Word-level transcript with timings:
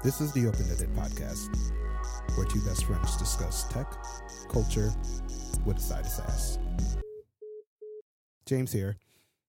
This 0.00 0.20
is 0.20 0.32
the 0.32 0.46
Open 0.46 0.64
Edit 0.70 0.94
Podcast, 0.94 1.72
where 2.36 2.46
two 2.46 2.60
best 2.60 2.84
friends 2.84 3.16
discuss 3.16 3.64
tech, 3.64 3.92
culture, 4.48 4.92
with 5.64 5.78
a 5.78 5.80
side 5.80 6.04
of 6.04 6.10
sass. 6.12 6.56
James 8.46 8.70
here. 8.70 8.96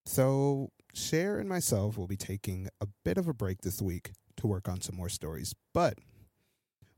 So, 0.07 0.71
Cher 0.95 1.37
and 1.37 1.47
myself 1.47 1.99
will 1.99 2.07
be 2.07 2.17
taking 2.17 2.67
a 2.81 2.87
bit 3.05 3.19
of 3.19 3.27
a 3.27 3.33
break 3.33 3.61
this 3.61 3.79
week 3.79 4.09
to 4.37 4.47
work 4.47 4.67
on 4.67 4.81
some 4.81 4.95
more 4.95 5.07
stories, 5.07 5.53
but 5.71 5.99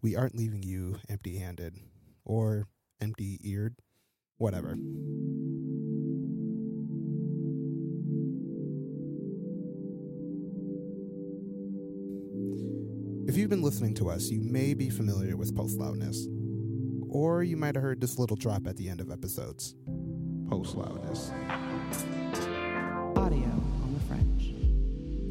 we 0.02 0.16
aren't 0.16 0.38
leaving 0.38 0.64
you 0.64 0.96
empty 1.10 1.38
handed 1.38 1.78
or 2.24 2.68
empty 3.02 3.38
eared, 3.44 3.76
whatever. 4.38 4.78
If 13.32 13.38
you've 13.38 13.50
been 13.50 13.62
listening 13.62 13.94
to 13.94 14.10
us, 14.10 14.30
you 14.30 14.42
may 14.42 14.74
be 14.74 14.90
familiar 14.90 15.38
with 15.38 15.56
post 15.56 15.80
loudness. 15.80 16.28
Or 17.08 17.44
you 17.44 17.56
might 17.56 17.76
have 17.76 17.82
heard 17.82 18.02
this 18.02 18.20
little 18.20 18.36
drop 18.36 18.68
at 18.68 18.76
the 18.76 18.90
end 18.90 19.00
of 19.00 19.10
episodes. 19.10 19.74
Post 20.50 20.76
loudness. 20.76 21.32
Audio 23.16 23.48
on 23.48 23.94
the 23.94 24.00
French. 24.02 24.50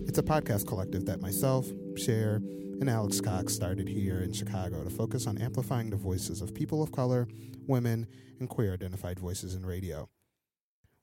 It's 0.09 0.16
a 0.16 0.23
podcast 0.23 0.66
collective 0.66 1.04
that 1.04 1.20
myself, 1.20 1.68
Cher, 1.98 2.36
and 2.80 2.88
Alex 2.88 3.20
Cox 3.20 3.52
started 3.52 3.86
here 3.86 4.20
in 4.20 4.32
Chicago 4.32 4.82
to 4.82 4.88
focus 4.88 5.26
on 5.26 5.37
amplifying 5.37 5.90
the 5.90 5.96
voices 5.96 6.40
of 6.40 6.54
people 6.54 6.82
of 6.82 6.92
color, 6.92 7.28
women, 7.66 8.06
and 8.38 8.48
queer 8.48 8.73
identified 8.73 9.18
voices 9.18 9.54
in 9.54 9.66
radio. 9.66 10.09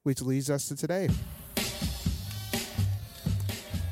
Which 0.02 0.24
leads 0.24 0.50
us 0.50 0.68
to 0.70 0.76
today. 0.76 1.10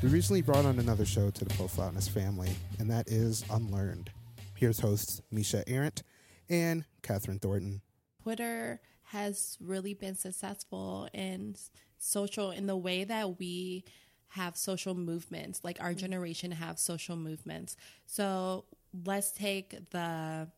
We 0.02 0.10
recently 0.10 0.42
brought 0.42 0.66
on 0.66 0.78
another 0.78 1.06
show 1.06 1.30
to 1.30 1.44
the 1.44 1.54
Post 1.54 1.78
Loudness 1.78 2.06
family, 2.06 2.50
and 2.78 2.90
that 2.90 3.08
is 3.08 3.44
Unlearned. 3.50 4.10
Here's 4.54 4.78
hosts 4.78 5.22
Misha 5.30 5.66
Arendt 5.66 6.02
and 6.50 6.84
Catherine 7.02 7.38
Thornton. 7.38 7.80
Twitter 8.22 8.80
has 9.04 9.56
really 9.58 9.94
been 9.94 10.14
successful 10.14 11.08
in 11.14 11.56
social 11.98 12.50
in 12.50 12.66
the 12.66 12.76
way 12.76 13.04
that 13.04 13.38
we 13.38 13.84
have 14.28 14.56
social 14.56 14.94
movements, 14.94 15.60
like 15.64 15.78
our 15.80 15.94
generation 15.94 16.50
have 16.50 16.78
social 16.78 17.16
movements. 17.16 17.74
So 18.04 18.66
let's 19.06 19.30
take 19.32 19.90
the 19.90 20.48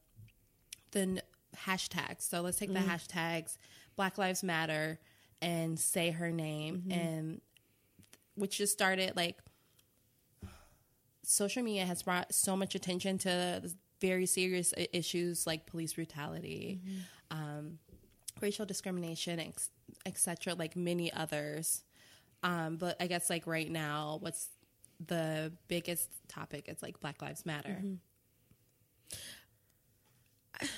the 0.91 1.23
hashtags. 1.57 2.23
So 2.23 2.41
let's 2.41 2.59
take 2.59 2.73
the 2.73 2.81
mm. 2.81 2.89
hashtags 2.89 3.57
Black 3.95 4.19
Lives 4.19 4.43
Matter 4.43 4.99
and 5.41 5.79
say 5.79 6.11
her 6.11 6.33
name 6.33 6.83
mm-hmm. 6.89 6.93
and 6.93 7.41
which 8.39 8.59
just 8.59 8.73
started 8.73 9.15
like 9.17 9.39
social 11.23 11.63
media 11.63 11.85
has 11.85 12.03
brought 12.03 12.33
so 12.33 12.57
much 12.57 12.75
attention 12.75 13.19
to 13.19 13.63
very 14.01 14.27
serious 14.27 14.73
issues 14.93 15.47
like 15.47 15.67
police 15.67 15.93
brutality, 15.95 16.81
um, 17.31 17.79
racial 18.41 18.65
discrimination, 18.65 19.53
etc., 20.07 20.55
like 20.55 20.77
many 20.77 21.13
others. 21.13 21.83
Um, 22.43 22.77
but 22.77 22.97
I 23.01 23.07
guess 23.09 23.29
like 23.29 23.47
right 23.47 23.71
now, 23.71 24.19
what's 24.21 24.49
the 25.05 25.53
biggest 25.69 26.09
topic? 26.29 26.65
It's 26.69 26.83
like 26.83 27.01
Black 27.01 27.21
Lives 27.21 27.45
Matter. 27.45 27.83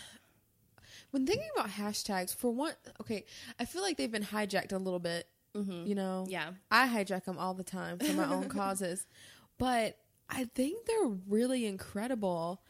When 1.13 1.27
thinking 1.27 1.49
about 1.57 1.71
hashtags, 1.71 2.33
for 2.33 2.53
one, 2.53 2.73
okay, 3.01 3.25
I 3.59 3.65
feel 3.65 3.83
like 3.83 3.97
they've 3.97 4.13
been 4.13 4.23
hijacked 4.23 4.73
a 4.73 4.79
little 4.79 5.01
bit. 5.01 5.27
Mm-hmm. 5.57 5.87
You 5.87 5.95
know, 5.95 6.27
Yeah. 6.29 6.51
I 6.71 6.87
hijack 6.89 7.25
them 7.25 7.39
all 7.39 7.55
the 7.55 7.65
time 7.65 7.99
for 7.99 8.13
my 8.13 8.27
own 8.27 8.49
causes, 8.49 9.07
but 9.59 9.97
I 10.29 10.45
think 10.45 10.87
they're 10.87 11.17
really 11.29 11.67
incredible. 11.67 12.63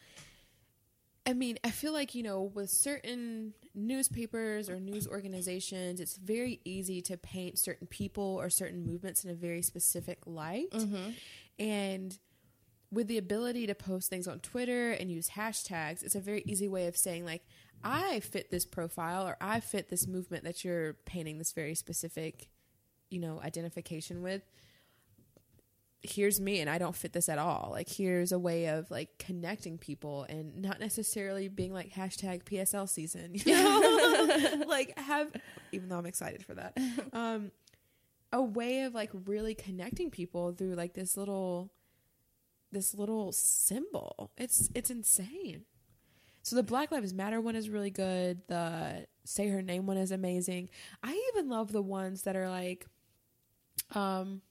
I 1.26 1.34
mean, 1.34 1.58
I 1.62 1.70
feel 1.70 1.92
like, 1.92 2.14
you 2.14 2.22
know, 2.22 2.42
with 2.42 2.70
certain 2.70 3.52
newspapers 3.74 4.70
or 4.70 4.80
news 4.80 5.06
organizations, 5.06 6.00
it's 6.00 6.16
very 6.16 6.60
easy 6.64 7.02
to 7.02 7.16
paint 7.16 7.58
certain 7.58 7.86
people 7.86 8.38
or 8.40 8.48
certain 8.50 8.84
movements 8.84 9.24
in 9.24 9.30
a 9.30 9.34
very 9.34 9.62
specific 9.62 10.18
light. 10.26 10.70
Mm-hmm. 10.72 11.10
And 11.58 12.18
with 12.90 13.06
the 13.06 13.18
ability 13.18 13.66
to 13.66 13.74
post 13.74 14.08
things 14.08 14.26
on 14.26 14.40
Twitter 14.40 14.92
and 14.92 15.10
use 15.10 15.28
hashtags, 15.28 16.02
it's 16.02 16.14
a 16.14 16.20
very 16.20 16.42
easy 16.46 16.68
way 16.68 16.86
of 16.86 16.96
saying, 16.96 17.24
like, 17.24 17.44
I 17.84 18.20
fit 18.20 18.50
this 18.50 18.66
profile 18.66 19.26
or 19.26 19.36
I 19.40 19.60
fit 19.60 19.88
this 19.88 20.06
movement 20.06 20.44
that 20.44 20.64
you're 20.64 20.94
painting 21.04 21.38
this 21.38 21.52
very 21.52 21.74
specific, 21.74 22.48
you 23.10 23.18
know, 23.18 23.40
identification 23.42 24.22
with 24.22 24.42
here's 26.02 26.40
me 26.40 26.60
and 26.60 26.70
I 26.70 26.78
don't 26.78 26.96
fit 26.96 27.12
this 27.12 27.28
at 27.28 27.38
all. 27.38 27.68
Like 27.72 27.88
here's 27.88 28.32
a 28.32 28.38
way 28.38 28.66
of 28.66 28.90
like 28.90 29.18
connecting 29.18 29.76
people 29.76 30.24
and 30.28 30.62
not 30.62 30.80
necessarily 30.80 31.48
being 31.48 31.72
like 31.72 31.92
hashtag 31.92 32.44
PSL 32.44 32.88
season. 32.88 33.32
You 33.44 33.54
know? 33.54 34.64
like 34.66 34.98
have 34.98 35.32
even 35.72 35.88
though 35.88 35.98
I'm 35.98 36.06
excited 36.06 36.44
for 36.44 36.54
that. 36.54 36.76
Um 37.12 37.50
a 38.32 38.40
way 38.40 38.82
of 38.82 38.94
like 38.94 39.10
really 39.26 39.54
connecting 39.54 40.10
people 40.10 40.52
through 40.52 40.74
like 40.74 40.94
this 40.94 41.16
little 41.16 41.70
this 42.72 42.94
little 42.94 43.32
symbol. 43.32 44.30
It's 44.36 44.70
it's 44.74 44.90
insane. 44.90 45.64
So 46.42 46.56
the 46.56 46.62
Black 46.62 46.90
Lives 46.90 47.12
Matter 47.12 47.40
one 47.40 47.56
is 47.56 47.68
really 47.68 47.90
good. 47.90 48.40
The 48.48 49.06
Say 49.24 49.48
Her 49.48 49.60
Name 49.60 49.86
one 49.86 49.98
is 49.98 50.10
amazing. 50.10 50.70
I 51.02 51.20
even 51.34 51.50
love 51.50 51.72
the 51.72 51.82
ones 51.82 52.22
that 52.22 52.36
are 52.36 52.48
like 52.48 52.86
um 53.92 54.42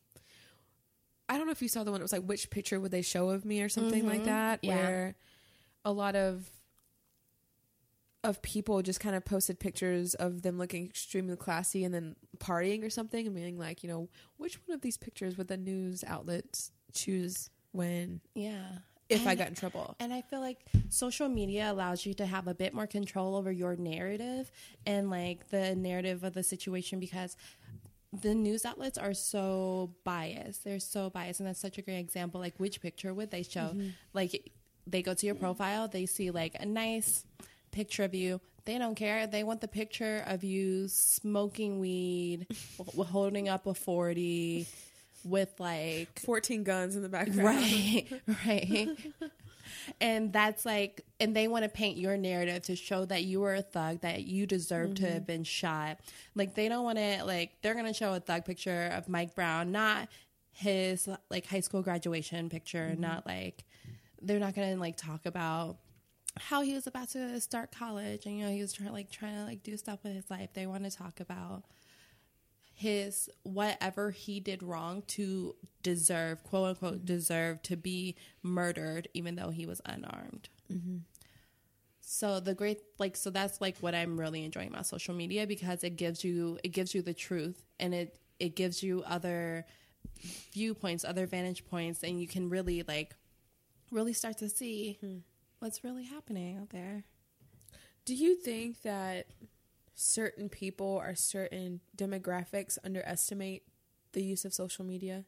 I 1.28 1.38
don't 1.38 1.46
know 1.46 1.52
if 1.52 1.62
you 1.62 1.68
saw 1.68 1.84
the 1.84 1.92
one. 1.92 2.02
It 2.02 2.04
was 2.04 2.12
like, 2.12 2.24
which 2.26 2.50
picture 2.50 2.80
would 2.80 2.90
they 2.92 3.04
show 3.04 3.30
of 3.30 3.46
me 3.46 3.62
or 3.62 3.70
something 3.70 4.04
like 4.08 4.24
that, 4.26 4.60
yeah. 4.64 4.76
where 4.76 5.16
a 5.86 5.92
lot 5.92 6.16
of 6.16 6.50
of 8.24 8.42
people 8.42 8.82
just 8.82 9.00
kind 9.00 9.16
of 9.16 9.24
posted 9.24 9.60
pictures 9.60 10.14
of 10.16 10.42
them 10.42 10.58
looking 10.58 10.86
extremely 10.86 11.36
classy 11.38 11.86
and 11.86 11.94
then 11.94 12.16
partying 12.40 12.84
or 12.84 12.90
something, 12.90 13.26
and 13.28 13.36
being 13.36 13.58
like, 13.58 13.82
you 13.84 13.90
know, 13.90 14.10
which 14.38 14.56
one 14.68 14.76
of 14.76 14.82
these 14.82 14.98
pictures 14.98 15.38
would 15.38 15.48
the 15.48 15.56
news 15.56 16.04
outlets 16.06 16.72
choose 16.94 17.50
when 17.72 18.20
Yeah. 18.36 18.80
if 19.08 19.26
I 19.26 19.36
got 19.36 19.48
in 19.48 19.56
trouble? 19.56 19.96
And 20.02 20.12
I 20.14 20.22
feel 20.22 20.42
like 20.42 20.66
social 20.90 21.30
media 21.30 21.72
allows 21.72 22.06
you 22.06 22.14
to 22.16 22.26
have 22.26 22.48
a 22.48 22.54
bit 22.54 22.74
more 22.74 22.88
control 22.88 23.36
over 23.36 23.52
your 23.54 23.78
narrative 23.78 24.52
and 24.86 25.10
like 25.10 25.48
the 25.50 25.76
narrative 25.76 26.24
of 26.26 26.34
the 26.34 26.44
situation 26.44 27.00
because 27.00 27.38
the 28.12 28.34
news 28.34 28.66
outlets 28.66 28.98
are 28.98 29.14
so 29.14 29.92
biased. 30.04 30.64
They're 30.64 30.80
so 30.80 31.10
biased. 31.10 31.40
And 31.40 31.48
that's 31.48 31.60
such 31.60 31.78
a 31.78 31.82
great 31.82 32.00
example. 32.00 32.40
Like, 32.40 32.56
which 32.58 32.82
picture 32.82 33.14
would 33.14 33.32
they 33.32 33.44
show? 33.44 33.72
Mm-hmm. 33.74 33.90
Like, 34.14 34.52
they 34.88 35.02
go 35.02 35.14
to 35.14 35.26
your 35.26 35.36
profile, 35.36 35.88
they 35.88 36.06
see 36.08 36.32
like 36.32 36.56
a 36.60 36.66
nice 36.66 37.24
picture 37.72 38.04
of 38.04 38.16
you. 38.16 38.42
They 38.66 38.78
don't 38.78 38.96
care. 38.96 39.28
They 39.28 39.44
want 39.44 39.62
the 39.62 39.68
picture 39.68 40.24
of 40.28 40.44
you 40.44 40.88
smoking 40.88 41.80
weed, 41.80 42.48
w- 42.78 43.04
holding 43.04 43.50
up 43.50 43.68
a 43.68 43.74
40 43.74 44.68
with 45.24 45.54
like 45.60 46.20
Fourteen 46.20 46.64
guns 46.64 46.96
in 46.96 47.02
the 47.02 47.10
background. 47.10 47.44
Right, 47.44 48.08
right. 48.46 48.90
And 50.00 50.32
that's 50.34 50.66
like, 50.66 51.06
and 51.20 51.36
they 51.36 51.48
want 51.48 51.64
to 51.64 51.70
paint 51.70 51.98
your 51.98 52.18
narrative 52.18 52.64
to 52.64 52.76
show 52.76 53.06
that 53.06 53.24
you 53.24 53.42
were 53.42 53.56
a 53.56 53.62
thug, 53.62 54.02
that 54.02 54.24
you 54.24 54.46
deserve 54.46 54.96
to 54.96 55.04
have 55.04 55.14
mm-hmm. 55.16 55.24
been 55.24 55.44
shot. 55.44 56.00
Like, 56.36 56.56
they 56.56 56.70
don't 56.70 56.84
want 56.84 56.98
to, 56.98 57.24
like, 57.24 57.52
they're 57.62 57.74
going 57.74 57.86
to 57.86 57.94
show 57.94 58.14
a 58.14 58.20
thug 58.20 58.46
picture 58.46 58.92
of 58.94 59.10
Mike 59.10 59.36
Brown, 59.36 59.72
not 59.72 60.08
his, 60.52 61.08
like, 61.30 61.46
high 61.46 61.60
school 61.60 61.82
graduation 61.82 62.50
picture, 62.50 62.90
mm-hmm. 62.92 63.02
not 63.02 63.26
like, 63.26 63.66
they're 64.22 64.40
not 64.40 64.56
going 64.56 64.74
to, 64.74 64.80
like, 64.80 64.98
talk 64.98 65.26
about 65.26 65.78
how 66.38 66.62
he 66.62 66.74
was 66.74 66.88
about 66.88 67.10
to 67.10 67.40
start 67.42 67.72
college 67.72 68.26
and, 68.26 68.38
you 68.38 68.46
know, 68.46 68.52
he 68.52 68.62
was 68.62 68.74
trying, 68.74 68.92
like, 68.92 69.12
trying 69.12 69.36
to, 69.36 69.46
like, 69.46 69.64
do 69.64 69.76
stuff 69.78 70.00
with 70.04 70.14
his 70.14 70.30
life. 70.30 70.50
They 70.54 70.68
want 70.68 70.84
to 70.84 70.92
talk 70.92 71.20
about, 71.20 71.64
his 72.80 73.30
whatever 73.44 74.10
he 74.10 74.40
did 74.40 74.64
wrong 74.64 75.04
to 75.06 75.54
deserve, 75.84 76.42
quote 76.46 76.70
unquote, 76.70 76.94
mm-hmm. 76.94 77.06
deserve 77.06 77.62
to 77.62 77.76
be 77.76 78.16
murdered, 78.42 79.10
even 79.14 79.36
though 79.36 79.50
he 79.50 79.66
was 79.66 79.82
unarmed. 79.86 80.48
Mm-hmm. 80.72 81.00
So 82.00 82.40
the 82.40 82.54
great, 82.54 82.80
like, 82.98 83.18
so 83.18 83.32
that's 83.32 83.60
like 83.60 83.76
what 83.80 83.94
I'm 83.94 84.18
really 84.18 84.46
enjoying 84.46 84.70
about 84.70 84.86
social 84.86 85.14
media 85.14 85.46
because 85.46 85.84
it 85.84 85.98
gives 85.98 86.24
you, 86.24 86.58
it 86.64 86.70
gives 86.70 86.96
you 86.96 87.02
the 87.02 87.14
truth 87.14 87.66
and 87.82 87.94
it, 87.94 88.18
it 88.40 88.56
gives 88.56 88.82
you 88.82 89.04
other 89.06 89.66
viewpoints, 90.54 91.04
other 91.04 91.28
vantage 91.28 91.66
points, 91.66 92.02
and 92.02 92.22
you 92.22 92.28
can 92.30 92.48
really 92.48 92.84
like, 92.88 93.14
really 93.92 94.14
start 94.14 94.38
to 94.38 94.48
see 94.48 94.98
hmm. 95.02 95.18
what's 95.60 95.84
really 95.84 96.06
happening 96.06 96.56
out 96.56 96.70
there. 96.70 97.04
Do 98.06 98.16
you 98.16 98.38
think 98.38 98.84
that 98.84 99.28
certain 100.00 100.48
people 100.48 100.88
or 100.88 101.14
certain 101.14 101.82
demographics 101.98 102.78
underestimate 102.84 103.64
the 104.14 104.24
use 104.24 104.46
of 104.46 104.54
social 104.54 104.86
media? 104.86 105.26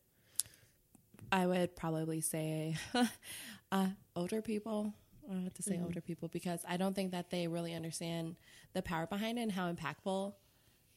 I 1.32 1.46
would 1.46 1.76
probably 1.76 2.22
say 2.22 2.78
uh, 3.72 3.88
older 4.16 4.42
people. 4.42 4.94
I 5.30 5.44
have 5.44 5.54
to 5.56 5.64
say 5.64 5.80
older 5.82 6.02
people 6.02 6.30
because 6.30 6.62
I 6.68 6.78
don't 6.78 6.96
think 6.96 7.12
that 7.12 7.30
they 7.30 7.48
really 7.48 7.74
understand 7.74 8.36
the 8.74 8.82
power 8.82 9.06
behind 9.06 9.38
it 9.38 9.44
and 9.44 9.52
how 9.52 9.72
impactful 9.72 10.34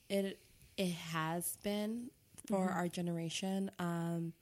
it 0.09 0.41
it 0.76 0.91
has 0.91 1.56
been 1.62 2.11
for 2.49 2.69
our 2.69 2.88
generation. 2.88 3.71
Um, 3.79 4.32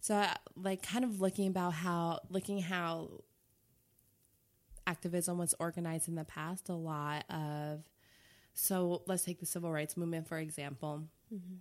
so, 0.00 0.14
I, 0.14 0.36
like, 0.54 0.82
kind 0.82 1.04
of 1.04 1.20
looking 1.20 1.48
about 1.48 1.74
how 1.74 2.20
looking 2.30 2.60
how 2.60 3.24
activism 4.86 5.36
was 5.38 5.54
organized 5.58 6.08
in 6.08 6.14
the 6.14 6.24
past, 6.24 6.68
a 6.68 6.74
lot 6.74 7.24
of 7.28 7.82
so 8.56 9.02
let's 9.06 9.22
take 9.22 9.38
the 9.38 9.46
civil 9.46 9.70
rights 9.70 9.96
movement 9.96 10.26
for 10.26 10.38
example. 10.38 11.02
Mm-hmm. 11.32 11.56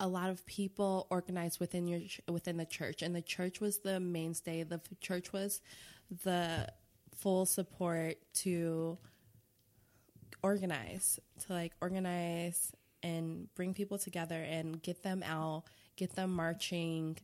A 0.00 0.08
lot 0.08 0.30
of 0.30 0.44
people 0.46 1.06
organized 1.10 1.60
within 1.60 1.86
your 1.86 2.00
within 2.28 2.56
the 2.56 2.64
church, 2.64 3.02
and 3.02 3.14
the 3.14 3.22
church 3.22 3.60
was 3.60 3.78
the 3.78 4.00
mainstay. 4.00 4.64
The 4.64 4.80
church 5.00 5.32
was 5.32 5.60
the 6.24 6.68
full 7.14 7.46
support 7.46 8.16
to 8.34 8.98
organize, 10.42 11.20
to 11.46 11.52
like 11.52 11.72
organize 11.80 12.72
and 13.02 13.48
bring 13.54 13.72
people 13.72 13.98
together 13.98 14.42
and 14.42 14.82
get 14.82 15.02
them 15.02 15.22
out, 15.22 15.64
get 15.96 16.16
them 16.16 16.34
marching. 16.34 17.18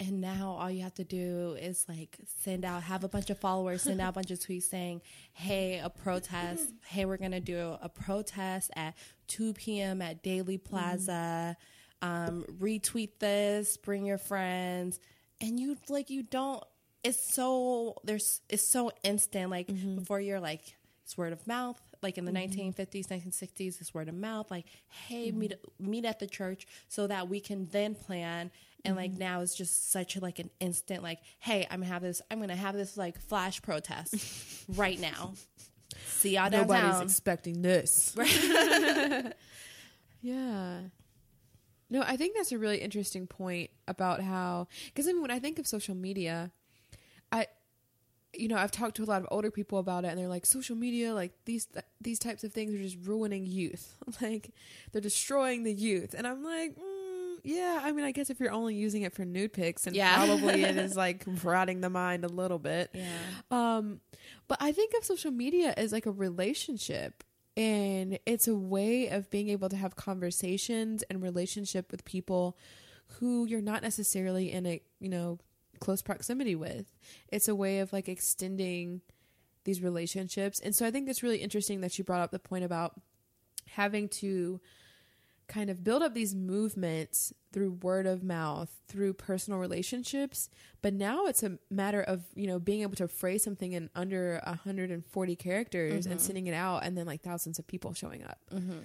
And 0.00 0.20
now 0.20 0.56
all 0.58 0.70
you 0.70 0.82
have 0.82 0.94
to 0.94 1.04
do 1.04 1.56
is 1.60 1.86
like 1.88 2.18
send 2.40 2.64
out, 2.64 2.82
have 2.82 3.04
a 3.04 3.08
bunch 3.08 3.30
of 3.30 3.38
followers, 3.38 3.82
send 3.82 4.00
out 4.00 4.10
a 4.10 4.12
bunch 4.12 4.30
of 4.32 4.38
tweets 4.40 4.64
saying, 4.64 5.02
hey, 5.32 5.80
a 5.82 5.88
protest. 5.88 6.72
Hey, 6.84 7.04
we're 7.04 7.16
going 7.16 7.30
to 7.30 7.40
do 7.40 7.76
a 7.80 7.88
protest 7.88 8.72
at 8.74 8.96
2 9.28 9.54
p.m. 9.54 10.02
at 10.02 10.22
Daley 10.22 10.58
Plaza. 10.58 11.56
Mm-hmm. 12.02 12.28
Um, 12.28 12.44
retweet 12.58 13.18
this, 13.20 13.76
bring 13.76 14.04
your 14.04 14.18
friends. 14.18 14.98
And 15.40 15.60
you 15.60 15.76
like, 15.88 16.10
you 16.10 16.24
don't, 16.24 16.62
it's 17.04 17.32
so, 17.32 17.96
there's, 18.02 18.40
it's 18.48 18.66
so 18.66 18.90
instant. 19.04 19.50
Like 19.50 19.68
mm-hmm. 19.68 19.96
before 19.96 20.20
you're 20.20 20.40
like, 20.40 20.74
it's 21.04 21.16
word 21.16 21.32
of 21.32 21.46
mouth 21.46 21.80
like 22.02 22.18
in 22.18 22.24
the 22.24 22.32
mm-hmm. 22.32 22.60
1950s 22.70 23.08
1960s 23.08 23.80
it's 23.80 23.92
word 23.92 24.08
of 24.08 24.14
mouth 24.14 24.50
like 24.50 24.66
hey 24.88 25.28
mm-hmm. 25.28 25.38
meet 25.38 25.54
meet 25.78 26.04
at 26.04 26.18
the 26.18 26.26
church 26.26 26.66
so 26.88 27.06
that 27.06 27.28
we 27.28 27.40
can 27.40 27.66
then 27.72 27.94
plan 27.94 28.50
and 28.84 28.92
mm-hmm. 28.92 29.02
like 29.02 29.18
now 29.18 29.40
it's 29.40 29.54
just 29.54 29.90
such 29.90 30.20
like 30.20 30.38
an 30.38 30.50
instant 30.60 31.02
like 31.02 31.18
hey 31.38 31.66
i'm 31.70 31.80
gonna 31.80 31.92
have 31.92 32.02
this 32.02 32.20
i'm 32.30 32.40
gonna 32.40 32.56
have 32.56 32.74
this 32.74 32.96
like 32.96 33.18
flash 33.18 33.62
protest 33.62 34.14
right 34.76 35.00
now 35.00 35.32
see 36.06 36.34
y'all 36.34 36.50
downtown. 36.50 36.82
nobody's 36.82 37.02
expecting 37.02 37.62
this 37.62 38.14
yeah 40.22 40.80
no 41.90 42.02
i 42.02 42.16
think 42.16 42.36
that's 42.36 42.52
a 42.52 42.58
really 42.58 42.78
interesting 42.78 43.26
point 43.26 43.70
about 43.86 44.20
how 44.20 44.66
because 44.86 45.08
i 45.08 45.12
mean 45.12 45.22
when 45.22 45.30
i 45.30 45.38
think 45.38 45.58
of 45.58 45.66
social 45.66 45.94
media 45.94 46.50
i 47.32 47.46
you 48.36 48.48
know, 48.48 48.56
I've 48.56 48.70
talked 48.70 48.96
to 48.96 49.04
a 49.04 49.06
lot 49.06 49.22
of 49.22 49.28
older 49.30 49.50
people 49.50 49.78
about 49.78 50.04
it, 50.04 50.08
and 50.08 50.18
they're 50.18 50.28
like, 50.28 50.46
social 50.46 50.76
media, 50.76 51.14
like 51.14 51.32
these 51.44 51.66
th- 51.66 51.84
these 52.00 52.18
types 52.18 52.44
of 52.44 52.52
things 52.52 52.74
are 52.74 52.82
just 52.82 52.98
ruining 53.04 53.46
youth. 53.46 53.96
like 54.22 54.50
they're 54.92 55.00
destroying 55.00 55.62
the 55.62 55.72
youth, 55.72 56.14
and 56.16 56.26
I'm 56.26 56.44
like, 56.44 56.76
mm, 56.76 56.93
yeah. 57.44 57.80
I 57.82 57.92
mean, 57.92 58.04
I 58.04 58.10
guess 58.10 58.30
if 58.30 58.40
you're 58.40 58.50
only 58.50 58.74
using 58.74 59.02
it 59.02 59.12
for 59.12 59.24
nude 59.24 59.52
pics, 59.52 59.86
and 59.86 59.94
yeah. 59.94 60.16
probably 60.16 60.62
it 60.62 60.76
is 60.78 60.96
like 60.96 61.24
rotting 61.42 61.80
the 61.80 61.90
mind 61.90 62.24
a 62.24 62.28
little 62.28 62.58
bit. 62.58 62.90
Yeah. 62.92 63.06
Um, 63.50 64.00
but 64.48 64.58
I 64.60 64.72
think 64.72 64.94
of 64.98 65.04
social 65.04 65.30
media 65.30 65.74
as 65.76 65.92
like 65.92 66.06
a 66.06 66.10
relationship. 66.10 67.22
And 67.56 68.18
it's 68.26 68.48
a 68.48 68.56
way 68.56 69.08
of 69.08 69.30
being 69.30 69.48
able 69.48 69.68
to 69.68 69.76
have 69.76 69.94
conversations 69.94 71.04
and 71.04 71.22
relationship 71.22 71.92
with 71.92 72.04
people 72.04 72.58
who 73.20 73.46
you're 73.46 73.60
not 73.60 73.80
necessarily 73.80 74.50
in 74.50 74.66
a, 74.66 74.80
you 74.98 75.08
know, 75.08 75.38
close 75.78 76.02
proximity 76.02 76.56
with. 76.56 76.92
It's 77.28 77.46
a 77.46 77.54
way 77.54 77.78
of 77.78 77.92
like 77.92 78.08
extending 78.08 79.02
these 79.64 79.82
relationships. 79.82 80.58
And 80.60 80.74
so 80.74 80.86
I 80.86 80.90
think 80.90 81.08
it's 81.08 81.22
really 81.22 81.38
interesting 81.38 81.80
that 81.82 81.96
you 81.96 82.04
brought 82.04 82.22
up 82.22 82.32
the 82.32 82.38
point 82.38 82.64
about 82.64 83.00
having 83.68 84.08
to 84.08 84.60
kind 85.46 85.70
of 85.70 85.84
build 85.84 86.02
up 86.02 86.14
these 86.14 86.34
movements 86.34 87.32
through 87.52 87.72
word 87.82 88.06
of 88.06 88.22
mouth, 88.22 88.70
through 88.88 89.14
personal 89.14 89.60
relationships. 89.60 90.48
But 90.82 90.94
now 90.94 91.26
it's 91.26 91.42
a 91.42 91.58
matter 91.70 92.02
of, 92.02 92.24
you 92.34 92.46
know, 92.46 92.58
being 92.58 92.82
able 92.82 92.96
to 92.96 93.08
phrase 93.08 93.42
something 93.42 93.72
in 93.72 93.90
under 93.94 94.40
140 94.44 95.36
characters 95.36 96.04
mm-hmm. 96.04 96.12
and 96.12 96.20
sending 96.20 96.46
it 96.46 96.54
out 96.54 96.84
and 96.84 96.96
then 96.96 97.06
like 97.06 97.22
thousands 97.22 97.58
of 97.58 97.66
people 97.66 97.92
showing 97.94 98.24
up. 98.24 98.38
Mm-hmm. 98.52 98.78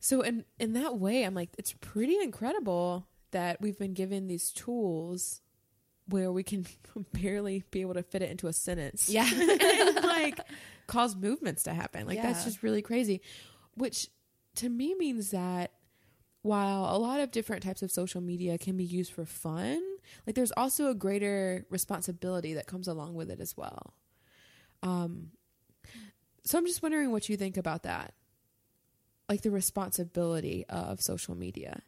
So 0.00 0.22
in 0.22 0.44
in 0.58 0.72
that 0.72 0.98
way, 0.98 1.24
I'm 1.24 1.34
like, 1.34 1.50
it's 1.58 1.74
pretty 1.74 2.16
incredible 2.20 3.06
that 3.32 3.60
we've 3.60 3.78
been 3.78 3.94
given 3.94 4.26
these 4.26 4.50
tools 4.50 5.42
where 6.08 6.32
we 6.32 6.42
can 6.42 6.66
barely 7.12 7.64
be 7.70 7.80
able 7.80 7.94
to 7.94 8.02
fit 8.02 8.22
it 8.22 8.30
into 8.30 8.46
a 8.48 8.52
sentence. 8.52 9.08
Yeah. 9.08 9.28
and 9.32 10.04
like 10.04 10.40
cause 10.86 11.14
movements 11.16 11.64
to 11.64 11.74
happen. 11.74 12.06
Like 12.06 12.16
yeah. 12.16 12.26
that's 12.26 12.44
just 12.44 12.62
really 12.62 12.82
crazy. 12.82 13.20
Which 13.74 14.08
to 14.60 14.68
me 14.68 14.94
means 14.94 15.30
that 15.30 15.72
while 16.42 16.94
a 16.94 16.98
lot 16.98 17.20
of 17.20 17.30
different 17.30 17.62
types 17.62 17.82
of 17.82 17.90
social 17.90 18.20
media 18.20 18.56
can 18.56 18.76
be 18.76 18.84
used 18.84 19.12
for 19.12 19.26
fun, 19.26 19.82
like 20.26 20.34
there's 20.34 20.52
also 20.52 20.88
a 20.88 20.94
greater 20.94 21.66
responsibility 21.70 22.54
that 22.54 22.66
comes 22.66 22.88
along 22.88 23.14
with 23.14 23.30
it 23.30 23.40
as 23.40 23.56
well. 23.56 23.94
Um 24.82 25.32
so 26.44 26.56
I'm 26.56 26.66
just 26.66 26.82
wondering 26.82 27.10
what 27.10 27.28
you 27.28 27.36
think 27.36 27.56
about 27.56 27.82
that. 27.82 28.14
Like 29.28 29.42
the 29.42 29.50
responsibility 29.50 30.64
of 30.68 31.02
social 31.02 31.34
media 31.34 31.82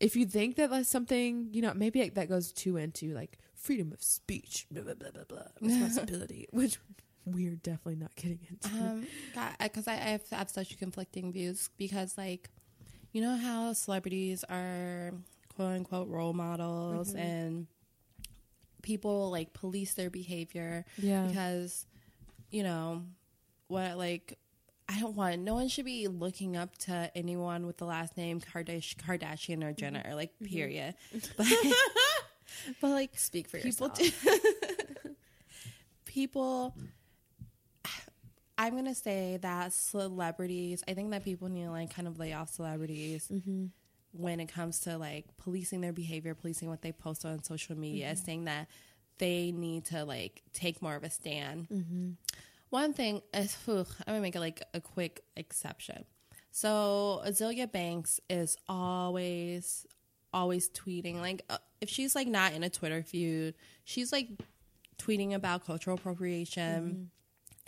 if 0.00 0.14
you 0.14 0.26
think 0.26 0.56
that 0.56 0.70
that's 0.70 0.88
something, 0.88 1.48
you 1.52 1.62
know, 1.62 1.72
maybe 1.74 2.08
that 2.08 2.28
goes 2.28 2.52
too 2.52 2.76
into 2.76 3.12
like 3.14 3.38
freedom 3.54 3.92
of 3.92 4.02
speech, 4.02 4.66
blah 4.70 4.82
blah 4.82 4.94
blah 4.94 5.10
blah 5.10 5.24
blah, 5.28 5.42
responsibility, 5.60 6.46
which 6.50 6.78
we're 7.34 7.56
definitely 7.56 7.96
not 7.96 8.14
getting 8.16 8.40
into. 8.48 8.68
Um, 8.68 9.06
because 9.60 9.88
I, 9.88 9.92
I, 9.92 9.96
have, 9.96 10.22
I 10.32 10.36
have 10.36 10.50
such 10.50 10.78
conflicting 10.78 11.32
views 11.32 11.70
because 11.76 12.16
like, 12.16 12.50
you 13.12 13.22
know 13.22 13.36
how 13.36 13.72
celebrities 13.72 14.44
are 14.44 15.12
quote 15.54 15.72
unquote 15.72 16.08
role 16.08 16.32
models 16.32 17.10
mm-hmm. 17.10 17.18
and 17.18 17.66
people 18.82 19.30
like 19.30 19.52
police 19.52 19.94
their 19.94 20.10
behavior, 20.10 20.84
yeah, 20.96 21.26
because 21.26 21.86
you 22.50 22.62
know 22.62 23.02
what 23.68 23.96
like 23.96 24.38
I 24.88 24.98
don't 25.00 25.14
want. 25.14 25.40
No 25.40 25.54
one 25.54 25.68
should 25.68 25.84
be 25.84 26.08
looking 26.08 26.56
up 26.56 26.76
to 26.78 27.10
anyone 27.14 27.66
with 27.66 27.76
the 27.76 27.84
last 27.84 28.16
name 28.16 28.40
Kardashian, 28.40 28.96
Kardashian 28.96 29.62
or 29.62 29.72
Jenner, 29.72 30.02
mm-hmm. 30.02 30.14
like 30.14 30.32
mm-hmm. 30.34 30.54
period. 30.54 30.94
But, 31.36 31.46
but 32.80 32.90
like, 32.90 33.18
speak 33.18 33.46
for 33.46 33.58
people 33.58 33.88
yourself. 33.88 34.22
Do, 35.02 35.10
people, 36.06 36.74
I'm 38.58 38.74
gonna 38.74 38.94
say 38.94 39.38
that 39.40 39.72
celebrities. 39.72 40.82
I 40.86 40.94
think 40.94 41.10
that 41.12 41.24
people 41.24 41.48
need 41.48 41.64
to 41.64 41.70
like 41.70 41.94
kind 41.94 42.08
of 42.08 42.18
lay 42.18 42.32
off 42.32 42.50
celebrities. 42.50 43.28
Mm-hmm. 43.32 43.66
When 44.12 44.40
it 44.40 44.46
comes 44.46 44.80
to 44.80 44.98
like 44.98 45.26
policing 45.36 45.80
their 45.80 45.92
behavior, 45.92 46.34
policing 46.34 46.68
what 46.68 46.82
they 46.82 46.92
post 46.92 47.24
on 47.24 47.42
social 47.44 47.76
media, 47.76 48.08
mm-hmm. 48.08 48.24
saying 48.24 48.44
that 48.46 48.68
they 49.18 49.52
need 49.52 49.84
to 49.86 50.04
like 50.04 50.42
take 50.52 50.82
more 50.82 50.96
of 50.96 51.04
a 51.04 51.10
stand. 51.10 51.68
Mm-hmm 51.68 52.10
one 52.70 52.92
thing 52.92 53.22
is, 53.32 53.54
whew, 53.64 53.86
I'm 54.06 54.14
gonna 54.14 54.20
make 54.20 54.36
it 54.36 54.40
like 54.40 54.62
a 54.74 54.80
quick 54.80 55.22
exception. 55.36 56.04
So 56.50 57.22
Azealia 57.26 57.70
Banks 57.70 58.20
is 58.28 58.56
always, 58.68 59.86
always 60.32 60.68
tweeting. 60.70 61.20
Like, 61.20 61.42
uh, 61.48 61.58
if 61.80 61.88
she's 61.88 62.14
like 62.14 62.26
not 62.26 62.52
in 62.52 62.62
a 62.62 62.70
Twitter 62.70 63.02
feud, 63.02 63.54
she's 63.84 64.12
like 64.12 64.28
tweeting 64.98 65.34
about 65.34 65.64
cultural 65.64 65.96
appropriation, 65.96 66.82
mm-hmm. 66.82 67.02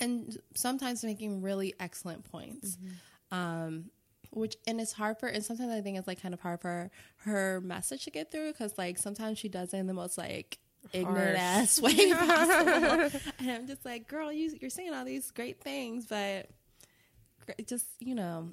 And 0.00 0.36
sometimes 0.54 1.04
making 1.04 1.42
really 1.42 1.74
excellent 1.78 2.24
points. 2.30 2.76
Mm-hmm. 2.76 3.38
Um, 3.38 3.90
which 4.32 4.56
and 4.66 4.80
it's 4.80 4.92
hard 4.92 5.18
for 5.18 5.26
and 5.26 5.44
sometimes 5.44 5.72
I 5.72 5.80
think 5.80 5.98
it's 5.98 6.06
like 6.06 6.22
kind 6.22 6.34
of 6.34 6.40
hard 6.40 6.60
for 6.60 6.90
her 7.18 7.60
message 7.60 8.04
to 8.04 8.10
get 8.10 8.30
through 8.30 8.52
because 8.52 8.78
like 8.78 8.96
sometimes 8.96 9.38
she 9.38 9.48
does 9.48 9.74
it 9.74 9.78
in 9.78 9.88
the 9.88 9.94
most 9.94 10.16
like 10.16 10.58
ignorant 10.92 11.36
ass 11.36 11.80
way 11.82 12.12
possible. 12.12 13.20
and 13.38 13.50
I'm 13.50 13.66
just 13.66 13.84
like, 13.84 14.08
girl, 14.08 14.32
you, 14.32 14.56
you're 14.60 14.70
saying 14.70 14.94
all 14.94 15.04
these 15.04 15.30
great 15.30 15.60
things, 15.60 16.06
but 16.06 16.48
just 17.66 17.86
you 17.98 18.14
know, 18.14 18.50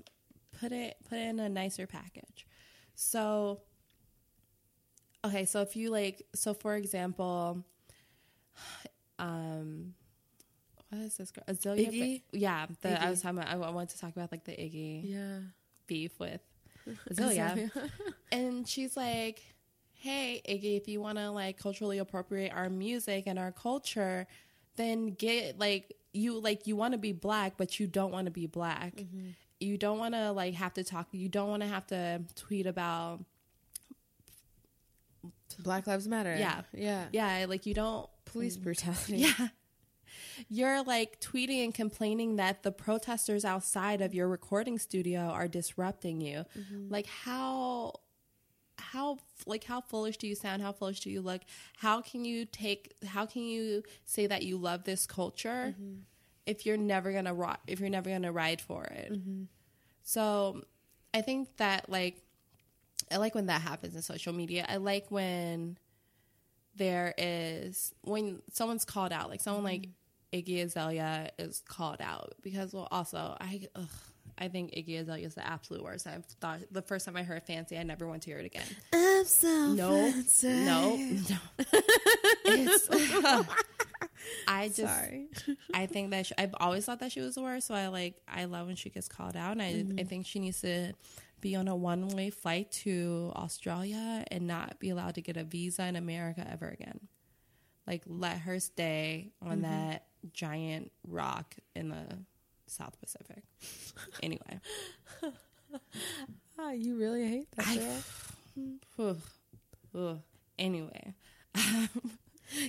put 0.59 0.71
it 0.71 0.97
put 1.07 1.17
it 1.17 1.27
in 1.27 1.39
a 1.39 1.49
nicer 1.49 1.87
package. 1.87 2.47
So, 2.95 3.61
okay, 5.23 5.45
so 5.45 5.61
if 5.61 5.75
you 5.75 5.91
like, 5.91 6.23
so 6.33 6.53
for 6.53 6.75
example, 6.75 7.63
um, 9.19 9.93
what 10.89 11.01
is 11.01 11.17
this 11.17 11.31
girl? 11.31 11.43
Azealia 11.47 11.91
Iggy? 11.91 12.21
Yeah, 12.31 12.65
the, 12.81 12.89
Iggy. 12.89 13.01
I 13.01 13.09
was 13.09 13.21
talking. 13.21 13.39
About, 13.39 13.49
I 13.49 13.69
want 13.71 13.89
to 13.89 13.99
talk 13.99 14.11
about 14.11 14.31
like 14.31 14.45
the 14.45 14.53
Iggy 14.53 15.01
yeah 15.11 15.39
beef 15.87 16.19
with 16.19 16.41
Azealia, 17.09 17.71
and 18.31 18.67
she's 18.67 18.95
like 18.95 19.41
hey, 19.99 20.41
Iggy, 20.47 20.77
if 20.77 20.87
you 20.87 21.01
want 21.01 21.17
to 21.17 21.29
like 21.31 21.57
culturally 21.57 21.97
appropriate 21.97 22.51
our 22.53 22.69
music 22.69 23.23
and 23.27 23.37
our 23.37 23.51
culture, 23.51 24.27
then 24.75 25.07
get 25.07 25.59
like 25.59 25.93
you 26.13 26.39
like 26.39 26.67
you 26.67 26.75
want 26.75 26.93
to 26.93 26.97
be 26.97 27.13
black, 27.13 27.53
but 27.57 27.79
you 27.79 27.87
don't 27.87 28.11
want 28.11 28.25
to 28.25 28.31
be 28.31 28.47
black. 28.47 28.95
Mm-hmm. 28.95 29.29
You 29.59 29.77
don't 29.77 29.97
want 29.97 30.13
to 30.13 30.31
like 30.31 30.53
have 30.53 30.73
to 30.75 30.83
talk. 30.83 31.07
You 31.11 31.29
don't 31.29 31.49
want 31.49 31.63
to 31.63 31.67
have 31.67 31.87
to 31.87 32.21
tweet 32.35 32.67
about 32.67 33.23
Black 35.59 35.87
Lives 35.87 36.07
Matter. 36.07 36.35
Yeah, 36.37 36.61
yeah, 36.73 37.05
yeah. 37.11 37.45
Like 37.47 37.65
you 37.65 37.73
don't 37.73 38.09
police 38.25 38.57
brutality. 38.57 39.17
Yeah. 39.39 39.47
You're 40.49 40.83
like 40.83 41.19
tweeting 41.19 41.63
and 41.63 41.73
complaining 41.73 42.35
that 42.37 42.63
the 42.63 42.71
protesters 42.71 43.45
outside 43.45 44.01
of 44.01 44.13
your 44.13 44.27
recording 44.27 44.79
studio 44.79 45.21
are 45.21 45.47
disrupting 45.47 46.21
you. 46.21 46.45
Mm-hmm. 46.57 46.89
Like 46.89 47.07
how 47.07 47.93
how 48.79 49.17
like 49.45 49.63
how 49.63 49.81
foolish 49.81 50.17
do 50.17 50.27
you 50.27 50.35
sound? 50.35 50.61
How 50.61 50.71
foolish 50.71 50.99
do 51.01 51.09
you 51.09 51.21
look? 51.21 51.41
How 51.77 52.01
can 52.01 52.25
you 52.25 52.45
take? 52.45 52.93
How 53.05 53.25
can 53.25 53.43
you 53.43 53.83
say 54.05 54.27
that 54.27 54.43
you 54.43 54.57
love 54.57 54.83
this 54.83 55.05
culture 55.05 55.75
mm-hmm. 55.77 55.99
if 56.45 56.65
you're 56.65 56.77
never 56.77 57.11
gonna 57.11 57.33
ri- 57.33 57.61
if 57.67 57.79
you're 57.79 57.89
never 57.89 58.09
gonna 58.09 58.31
ride 58.31 58.61
for 58.61 58.85
it? 58.85 59.13
Mm-hmm. 59.13 59.43
So, 60.03 60.61
I 61.13 61.21
think 61.21 61.57
that 61.57 61.89
like 61.89 62.21
I 63.11 63.17
like 63.17 63.35
when 63.35 63.47
that 63.47 63.61
happens 63.61 63.95
in 63.95 64.01
social 64.01 64.33
media. 64.33 64.65
I 64.67 64.77
like 64.77 65.09
when 65.09 65.77
there 66.75 67.13
is 67.17 67.93
when 68.03 68.41
someone's 68.51 68.85
called 68.85 69.11
out, 69.11 69.29
like 69.29 69.41
someone 69.41 69.63
like 69.63 69.81
mm-hmm. 69.81 69.91
Iggy 70.33 70.63
Azalea 70.63 71.31
is 71.37 71.61
called 71.67 72.01
out 72.01 72.33
because 72.41 72.73
well, 72.73 72.87
also 72.91 73.35
I. 73.39 73.67
Ugh, 73.75 73.87
I 74.39 74.49
think 74.49 74.71
Iggy 74.75 74.99
Azalea 75.01 75.25
is 75.25 75.33
the 75.33 75.45
absolute 75.47 75.83
worst. 75.83 76.05
I 76.05 76.19
thought 76.39 76.59
the 76.71 76.83
first 76.83 77.05
time 77.07 77.15
I 77.17 77.23
heard 77.23 77.41
"Fancy," 77.43 77.75
I 77.77 77.81
never 77.83 78.07
want 78.07 78.21
to 78.23 78.29
hear 78.29 78.37
it 78.39 78.45
again. 78.45 78.67
I'm 78.93 79.25
so 79.25 79.73
No, 79.73 80.11
fancy. 80.11 80.47
no, 80.63 80.95
no. 80.95 81.37
It's, 82.45 82.87
I 84.47 84.67
just, 84.67 84.79
Sorry. 84.81 85.27
I 85.73 85.85
think 85.85 86.11
that 86.11 86.25
she, 86.27 86.33
I've 86.37 86.53
always 86.59 86.85
thought 86.85 86.99
that 86.99 87.11
she 87.11 87.19
was 87.21 87.35
the 87.35 87.41
worst. 87.41 87.67
So 87.67 87.73
I 87.75 87.87
like, 87.87 88.15
I 88.27 88.45
love 88.45 88.67
when 88.67 88.75
she 88.75 88.89
gets 88.89 89.07
called 89.07 89.35
out, 89.35 89.53
and 89.53 89.61
I, 89.61 89.73
Mm-hmm. 89.73 89.99
I 89.99 90.03
think 90.03 90.25
she 90.25 90.39
needs 90.39 90.61
to 90.61 90.93
be 91.41 91.55
on 91.55 91.67
a 91.67 91.75
one 91.75 92.07
way 92.09 92.29
flight 92.29 92.71
to 92.83 93.31
Australia 93.35 94.23
and 94.31 94.47
not 94.47 94.79
be 94.79 94.89
allowed 94.89 95.15
to 95.15 95.21
get 95.21 95.37
a 95.37 95.43
visa 95.43 95.85
in 95.87 95.95
America 95.95 96.45
ever 96.51 96.67
again. 96.69 96.99
Like, 97.85 98.03
let 98.05 98.39
her 98.39 98.59
stay 98.59 99.31
on 99.41 99.59
Mm-hmm. 99.59 99.61
that 99.63 100.05
giant 100.33 100.91
rock 101.07 101.55
in 101.75 101.89
the 101.89 102.05
South 102.67 102.99
Pacific. 102.99 103.43
Anyway, 104.23 104.59
Oh, 106.59 106.71
you 106.71 106.95
really 106.97 107.27
hate 107.27 107.51
that 107.55 107.67
I- 107.67 109.03
Ugh. 109.03 109.17
Ugh. 109.95 110.19
anyway, 110.57 111.13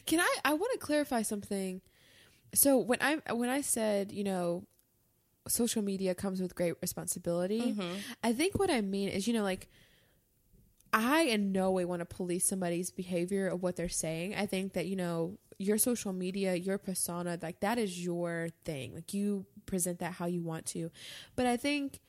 Can 0.06 0.20
I? 0.20 0.36
I 0.44 0.54
want 0.54 0.72
to 0.72 0.78
clarify 0.78 1.22
something. 1.22 1.80
So 2.54 2.78
when 2.78 2.98
I 3.00 3.18
when 3.32 3.48
I 3.48 3.60
said 3.62 4.12
you 4.12 4.24
know, 4.24 4.64
social 5.46 5.82
media 5.82 6.14
comes 6.14 6.42
with 6.42 6.54
great 6.54 6.74
responsibility. 6.82 7.60
Mm-hmm. 7.72 7.96
I 8.22 8.32
think 8.32 8.58
what 8.58 8.70
I 8.70 8.80
mean 8.80 9.08
is 9.08 9.26
you 9.26 9.34
know 9.34 9.42
like. 9.42 9.68
I 10.92 11.22
in 11.22 11.52
no 11.52 11.70
way 11.70 11.84
want 11.84 12.00
to 12.00 12.06
police 12.06 12.44
somebody's 12.44 12.90
behavior 12.90 13.48
of 13.48 13.62
what 13.62 13.76
they're 13.76 13.88
saying. 13.88 14.34
I 14.34 14.46
think 14.46 14.72
that 14.72 14.86
you 14.86 14.96
know 14.96 15.38
your 15.58 15.78
social 15.78 16.12
media, 16.12 16.54
your 16.54 16.78
persona, 16.78 17.38
like 17.42 17.60
that 17.60 17.78
is 17.78 18.02
your 18.02 18.48
thing. 18.64 18.94
Like 18.94 19.12
you 19.12 19.46
present 19.66 19.98
that 19.98 20.12
how 20.12 20.26
you 20.26 20.42
want 20.42 20.66
to. 20.66 20.90
But 21.36 21.46
I 21.46 21.56
think 21.56 22.00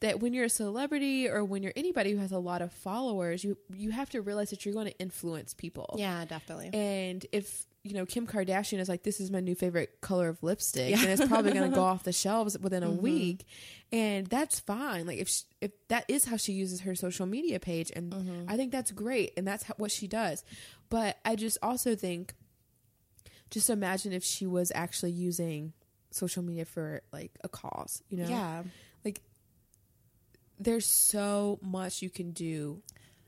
that 0.00 0.20
when 0.20 0.34
you're 0.34 0.44
a 0.44 0.50
celebrity 0.50 1.28
or 1.28 1.44
when 1.44 1.62
you're 1.62 1.72
anybody 1.76 2.12
who 2.12 2.18
has 2.18 2.32
a 2.32 2.38
lot 2.38 2.62
of 2.62 2.72
followers, 2.72 3.42
you 3.44 3.56
you 3.74 3.90
have 3.90 4.10
to 4.10 4.20
realize 4.22 4.50
that 4.50 4.64
you're 4.64 4.74
going 4.74 4.86
to 4.88 4.98
influence 4.98 5.54
people. 5.54 5.96
yeah, 5.98 6.24
definitely. 6.24 6.70
And 6.72 7.24
if 7.32 7.66
you 7.82 7.94
know 7.94 8.04
Kim 8.04 8.26
Kardashian 8.26 8.78
is 8.80 8.88
like, 8.88 9.04
this 9.04 9.20
is 9.20 9.30
my 9.30 9.40
new 9.40 9.54
favorite 9.54 10.00
color 10.00 10.28
of 10.28 10.42
lipstick, 10.42 10.90
Yeah. 10.90 11.00
and 11.02 11.08
it's 11.10 11.26
probably 11.26 11.52
going 11.52 11.70
to 11.70 11.74
go 11.74 11.82
off 11.84 12.02
the 12.02 12.12
shelves 12.24 12.58
within 12.58 12.82
a 12.82 12.88
Mhm. 12.88 13.00
week, 13.00 13.46
and 13.92 14.26
that's 14.26 14.58
fine. 14.60 15.06
Like 15.06 15.18
if 15.18 15.28
sh 15.28 15.42
if 15.60 15.70
that 15.88 16.04
is 16.08 16.24
how 16.26 16.36
she 16.36 16.52
uses 16.52 16.80
her 16.80 16.94
social 16.94 17.26
media 17.26 17.58
page, 17.60 17.90
and 17.94 18.12
Mhm. 18.12 18.44
I 18.48 18.56
think 18.56 18.72
that's 18.72 18.90
great, 18.90 19.32
and 19.36 19.46
that's 19.46 19.62
how, 19.64 19.74
what 19.78 19.90
she 19.92 20.06
does. 20.08 20.42
But 20.90 21.16
I 21.24 21.36
just 21.36 21.58
also 21.62 21.94
think, 21.94 22.34
just 23.50 23.70
imagine 23.70 24.12
if 24.12 24.24
she 24.24 24.46
was 24.46 24.72
actually 24.74 25.12
using 25.12 25.72
social 26.10 26.42
media 26.42 26.64
for 26.64 27.02
like 27.12 27.32
a 27.44 27.48
cause, 27.48 28.02
you 28.08 28.16
know? 28.18 28.28
Yeah. 28.28 28.64
There's 30.58 30.86
so 30.86 31.58
much 31.62 32.02
you 32.02 32.10
can 32.10 32.32
do 32.32 32.82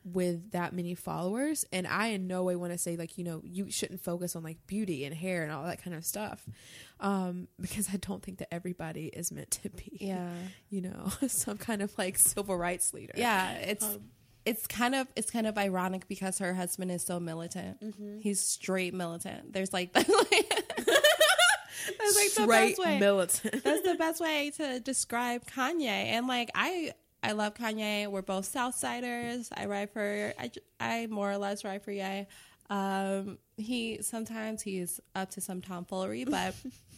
with 0.05 0.53
that 0.53 0.73
many 0.73 0.95
followers 0.95 1.67
and 1.71 1.87
i 1.87 2.07
in 2.07 2.27
no 2.27 2.43
way 2.43 2.57
want 2.57 2.73
to 2.73 2.79
say 2.79 2.97
like 2.97 3.19
you 3.19 3.25
know 3.25 3.43
you 3.45 3.71
shouldn't 3.71 4.01
focus 4.01 4.35
on 4.35 4.43
like 4.43 4.57
beauty 4.67 5.05
and 5.05 5.15
hair 5.15 5.43
and 5.43 5.53
all 5.53 5.65
that 5.65 5.83
kind 5.83 5.95
of 5.95 6.03
stuff 6.05 6.47
um 7.01 7.47
because 7.61 7.89
i 7.93 7.97
don't 7.99 8.23
think 8.23 8.39
that 8.39 8.53
everybody 8.55 9.07
is 9.07 9.31
meant 9.31 9.51
to 9.51 9.69
be 9.69 9.99
Yeah. 10.01 10.31
you 10.71 10.81
know 10.81 11.11
some 11.27 11.59
kind 11.59 11.83
of 11.83 11.93
like 11.99 12.17
civil 12.17 12.57
rights 12.57 12.95
leader 12.95 13.13
Yeah, 13.17 13.53
it's 13.55 13.85
Um, 13.85 14.01
it's 14.47 14.67
kind 14.67 14.95
of 14.95 15.07
it's 15.15 15.31
kind 15.31 15.47
of 15.47 15.59
ironic 15.59 16.09
because 16.09 16.39
her 16.39 16.55
husband 16.55 16.91
is 16.91 17.05
so 17.05 17.21
militant. 17.21 17.79
Mm-hmm. 17.83 18.21
He's 18.21 18.41
straight 18.41 18.95
militant. 18.95 19.53
There's 19.53 19.75
like 19.75 19.93
that's 19.93 20.09
like 20.09 20.49
the 22.35 22.43
straight 22.45 22.77
best 22.77 22.79
way. 22.79 22.99
militant 22.99 23.63
That's 23.63 23.83
the 23.83 23.95
best 23.97 24.21
way 24.23 24.51
to 24.57 24.81
describe 24.81 25.45
Kanye. 25.47 25.85
And 25.89 26.27
like 26.27 26.51
I 26.55 26.93
I 27.23 27.33
love 27.33 27.55
Kanye. 27.55 28.07
We're 28.09 28.23
both 28.23 28.53
Southsiders. 28.53 29.49
I 29.57 29.67
ride 29.67 29.91
for 29.91 30.33
I 30.81 31.07
more 31.09 31.31
or 31.31 31.37
less 31.39 31.65
ride 31.65 31.83
for 31.83 31.91
Ye. 31.93 32.27
Um, 32.71 33.39
he 33.57 33.99
sometimes 34.03 34.63
he's 34.63 35.01
up 35.15 35.31
to 35.31 35.41
some 35.41 35.61
tomfoolery, 35.61 36.25
but 36.25 36.55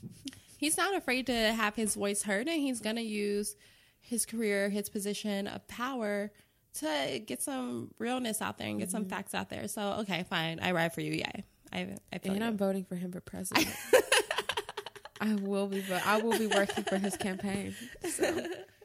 he's 0.59 0.77
not 0.77 0.95
afraid 0.97 1.27
to 1.27 1.33
have 1.35 1.75
his 1.75 1.95
voice 1.95 2.23
heard, 2.23 2.49
and 2.49 2.61
he's 2.61 2.81
gonna 2.81 3.01
use 3.01 3.57
his 4.01 4.27
career, 4.27 4.69
his 4.69 4.89
position 4.89 5.47
of 5.47 5.67
power 5.69 6.31
to 6.75 7.21
get 7.27 7.43
some 7.43 7.91
realness 7.99 8.41
out 8.43 8.59
there 8.59 8.69
and 8.69 8.79
get 8.79 8.91
some 8.91 9.05
facts 9.07 9.35
out 9.35 9.49
there. 9.49 9.69
So 9.69 9.99
okay, 10.01 10.25
fine, 10.29 10.61
I 10.61 10.73
ride 10.73 10.93
for 10.93 11.01
you. 11.01 11.13
Yay. 11.13 11.45
I 11.73 11.79
I 12.13 12.21
and 12.25 12.37
you. 12.37 12.43
i'm 12.43 12.57
voting 12.57 12.85
for 12.85 12.97
him 12.97 13.13
for 13.13 13.21
president 13.21 13.69
i 15.21 15.35
will 15.35 15.69
be 15.69 15.81
vo- 15.83 16.01
i 16.05 16.21
will 16.21 16.37
be 16.37 16.49
working 16.49 16.83
for 16.83 16.99
his 16.99 17.17
campaign 17.17 17.77
so 18.11 18.45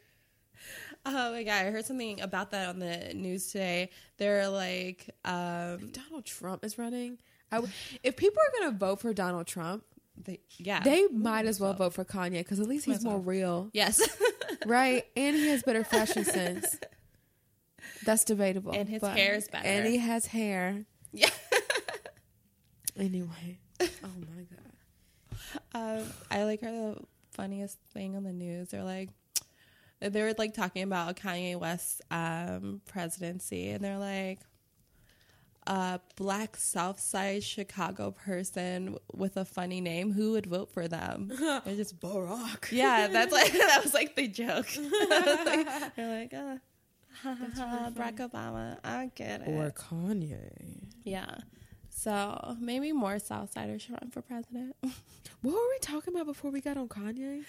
Oh 1.05 1.31
my 1.31 1.43
god, 1.43 1.65
I 1.65 1.71
heard 1.71 1.85
something 1.85 2.19
about 2.21 2.51
that 2.51 2.69
on 2.69 2.79
the 2.79 3.13
news 3.13 3.51
today. 3.51 3.91
They're 4.17 4.49
like, 4.49 5.09
um, 5.23 5.91
donald 5.91 6.25
trump 6.25 6.63
is 6.65 6.77
running 6.77 7.17
I 7.51 7.57
w- 7.57 7.71
if 8.03 8.15
people 8.17 8.39
are 8.41 8.59
going 8.59 8.71
to 8.73 8.77
vote 8.77 8.99
for 9.01 9.13
donald 9.13 9.45
trump 9.47 9.83
they, 10.17 10.39
yeah, 10.57 10.79
They 10.81 11.07
might 11.07 11.45
as 11.45 11.59
well 11.59 11.73
vote 11.73 11.93
for 11.93 12.05
Kanye 12.05 12.39
because 12.39 12.61
at 12.61 12.67
least 12.67 12.85
he's 12.85 13.03
more 13.03 13.19
real, 13.19 13.69
yes, 13.73 13.99
right? 14.65 15.03
And 15.15 15.35
he 15.35 15.49
has 15.49 15.61
better 15.61 15.83
fashion 15.83 16.23
sense. 16.23 16.77
That's 18.05 18.23
debatable. 18.23 18.71
And 18.71 18.87
his 18.87 19.01
but- 19.01 19.17
hair 19.17 19.33
is 19.35 19.49
better. 19.49 19.67
And 19.67 19.85
he 19.85 19.97
has 19.97 20.25
hair. 20.27 20.85
yeah. 21.11 21.29
Anyway, 22.97 23.59
oh 23.81 23.85
my 24.03 24.43
god. 24.43 24.61
Um, 25.73 26.03
I 26.31 26.43
like 26.43 26.61
her 26.61 26.71
the 26.71 26.97
funniest 27.31 27.77
thing 27.93 28.15
on 28.15 28.23
the 28.23 28.31
news. 28.31 28.69
They're 28.69 28.83
like, 28.83 29.09
they 29.99 30.21
were 30.21 30.33
like 30.37 30.53
talking 30.53 30.83
about 30.83 31.15
Kanye 31.15 31.57
West's 31.57 32.01
um, 32.11 32.81
presidency, 32.85 33.69
and 33.69 33.83
they're 33.83 33.97
like, 33.97 34.39
a 35.67 35.99
black 36.15 36.57
South 36.57 36.99
Side 36.99 37.43
Chicago 37.43 38.11
person 38.11 38.97
with 39.13 39.35
a 39.37 39.45
funny 39.45 39.81
name, 39.81 40.11
who 40.11 40.33
would 40.33 40.45
vote 40.45 40.71
for 40.71 40.87
them? 40.87 41.31
They're 41.65 41.75
just 41.75 41.99
Barack. 41.99 42.71
Yeah, 42.71 43.07
that's 43.07 43.33
like 43.33 43.51
that 43.53 43.81
was 43.83 43.93
like 43.93 44.15
the 44.15 44.27
joke. 44.27 44.67
Like, 44.77 45.95
They're 45.95 46.19
like, 46.19 46.33
uh, 46.33 46.57
ha, 47.23 47.35
ha, 47.35 47.47
ha, 47.55 47.91
Barack 47.95 48.17
Obama. 48.17 48.77
I 48.83 49.09
get 49.15 49.41
it. 49.41 49.49
Or 49.49 49.71
Kanye. 49.71 50.85
yeah. 51.03 51.35
So 51.97 52.57
maybe 52.59 52.91
more 52.91 53.15
Southsiders 53.15 53.81
should 53.81 53.91
run 53.91 54.11
for 54.11 54.21
president. 54.21 54.75
What 55.41 55.53
were 55.53 55.69
we 55.69 55.77
talking 55.79 56.15
about 56.15 56.25
before 56.25 56.49
we 56.49 56.59
got 56.59 56.75
on 56.75 56.87
Kanye? 56.87 57.43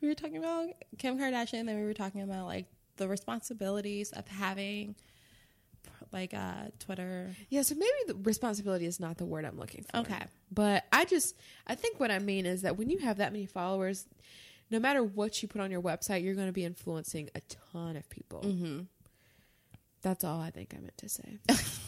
we 0.00 0.08
were 0.08 0.14
talking 0.14 0.38
about 0.38 0.68
Kim 0.96 1.18
Kardashian, 1.18 1.60
and 1.60 1.68
then 1.68 1.78
we 1.78 1.84
were 1.84 1.92
talking 1.92 2.22
about 2.22 2.46
like 2.46 2.64
the 2.96 3.06
responsibilities 3.06 4.10
of 4.12 4.26
having 4.26 4.94
like 6.12 6.32
uh 6.32 6.70
Twitter. 6.78 7.28
Yeah, 7.50 7.60
so 7.60 7.74
maybe 7.74 7.92
the 8.06 8.14
responsibility 8.22 8.86
is 8.86 8.98
not 8.98 9.18
the 9.18 9.26
word 9.26 9.44
I'm 9.44 9.58
looking 9.58 9.84
for. 9.84 9.98
Okay. 9.98 10.22
But 10.50 10.84
I 10.90 11.04
just, 11.04 11.36
I 11.66 11.74
think 11.74 12.00
what 12.00 12.10
I 12.10 12.20
mean 12.20 12.46
is 12.46 12.62
that 12.62 12.78
when 12.78 12.88
you 12.88 12.98
have 13.00 13.18
that 13.18 13.32
many 13.32 13.44
followers, 13.44 14.06
no 14.70 14.78
matter 14.78 15.02
what 15.02 15.42
you 15.42 15.48
put 15.48 15.60
on 15.60 15.70
your 15.70 15.82
website, 15.82 16.24
you're 16.24 16.34
going 16.34 16.48
to 16.48 16.52
be 16.54 16.64
influencing 16.64 17.28
a 17.34 17.42
ton 17.72 17.96
of 17.96 18.08
people. 18.08 18.40
Mm-hmm. 18.40 18.80
That's 20.00 20.24
all 20.24 20.40
I 20.40 20.50
think 20.50 20.74
I 20.74 20.80
meant 20.80 20.96
to 20.98 21.08
say. 21.10 21.38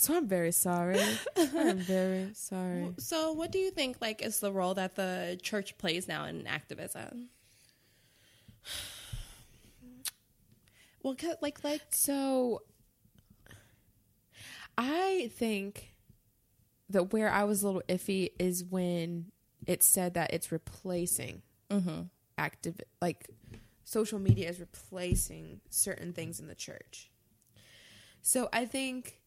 so 0.00 0.16
I'm 0.16 0.26
very 0.26 0.50
sorry. 0.50 0.98
I'm 1.36 1.76
very 1.76 2.30
sorry. 2.32 2.94
So, 2.98 3.32
what 3.32 3.52
do 3.52 3.58
you 3.58 3.70
think 3.70 3.98
like 4.00 4.22
is 4.22 4.40
the 4.40 4.50
role 4.50 4.72
that 4.72 4.96
the 4.96 5.38
church 5.42 5.76
plays 5.76 6.08
now 6.08 6.24
in 6.24 6.46
activism? 6.46 7.28
Well, 11.02 11.16
like, 11.40 11.64
like 11.64 11.80
So 11.88 12.60
I 14.76 15.30
think 15.34 15.94
that 16.90 17.10
where 17.14 17.30
I 17.30 17.44
was 17.44 17.62
a 17.62 17.66
little 17.66 17.82
iffy 17.88 18.32
is 18.38 18.62
when 18.62 19.32
it 19.66 19.82
said 19.82 20.12
that 20.12 20.34
it's 20.34 20.52
replacing 20.52 21.40
mm-hmm. 21.70 22.02
active 22.36 22.82
like 23.00 23.30
social 23.82 24.18
media 24.18 24.50
is 24.50 24.60
replacing 24.60 25.62
certain 25.70 26.12
things 26.12 26.38
in 26.38 26.48
the 26.48 26.54
church. 26.54 27.10
So 28.20 28.50
I 28.52 28.66
think 28.66 29.19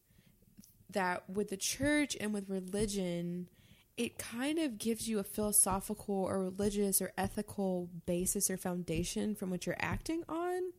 that 0.94 1.30
with 1.30 1.50
the 1.50 1.58
church 1.58 2.18
and 2.20 2.34
with 2.34 2.50
religion, 2.50 3.50
it 3.98 4.18
kind 4.18 4.58
of 4.58 4.78
gives 4.78 5.08
you 5.08 5.20
a 5.20 5.24
philosophical 5.24 6.16
or 6.16 6.40
religious 6.40 7.02
or 7.02 7.12
ethical 7.18 7.90
basis 8.06 8.50
or 8.50 8.58
foundation 8.58 9.36
from 9.36 9.50
which 9.50 9.68
you're 9.68 9.76
acting 9.80 10.24
on. 10.28 10.72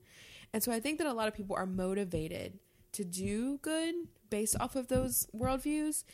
And 0.52 0.62
so 0.62 0.72
I 0.72 0.80
think 0.80 0.98
that 0.98 1.06
a 1.06 1.12
lot 1.12 1.28
of 1.28 1.34
people 1.34 1.56
are 1.56 1.66
motivated 1.66 2.58
to 2.92 3.04
do 3.04 3.58
good 3.58 3.94
based 4.30 4.56
off 4.58 4.76
of 4.76 4.88
those 4.88 5.26
worldviews. 5.34 6.04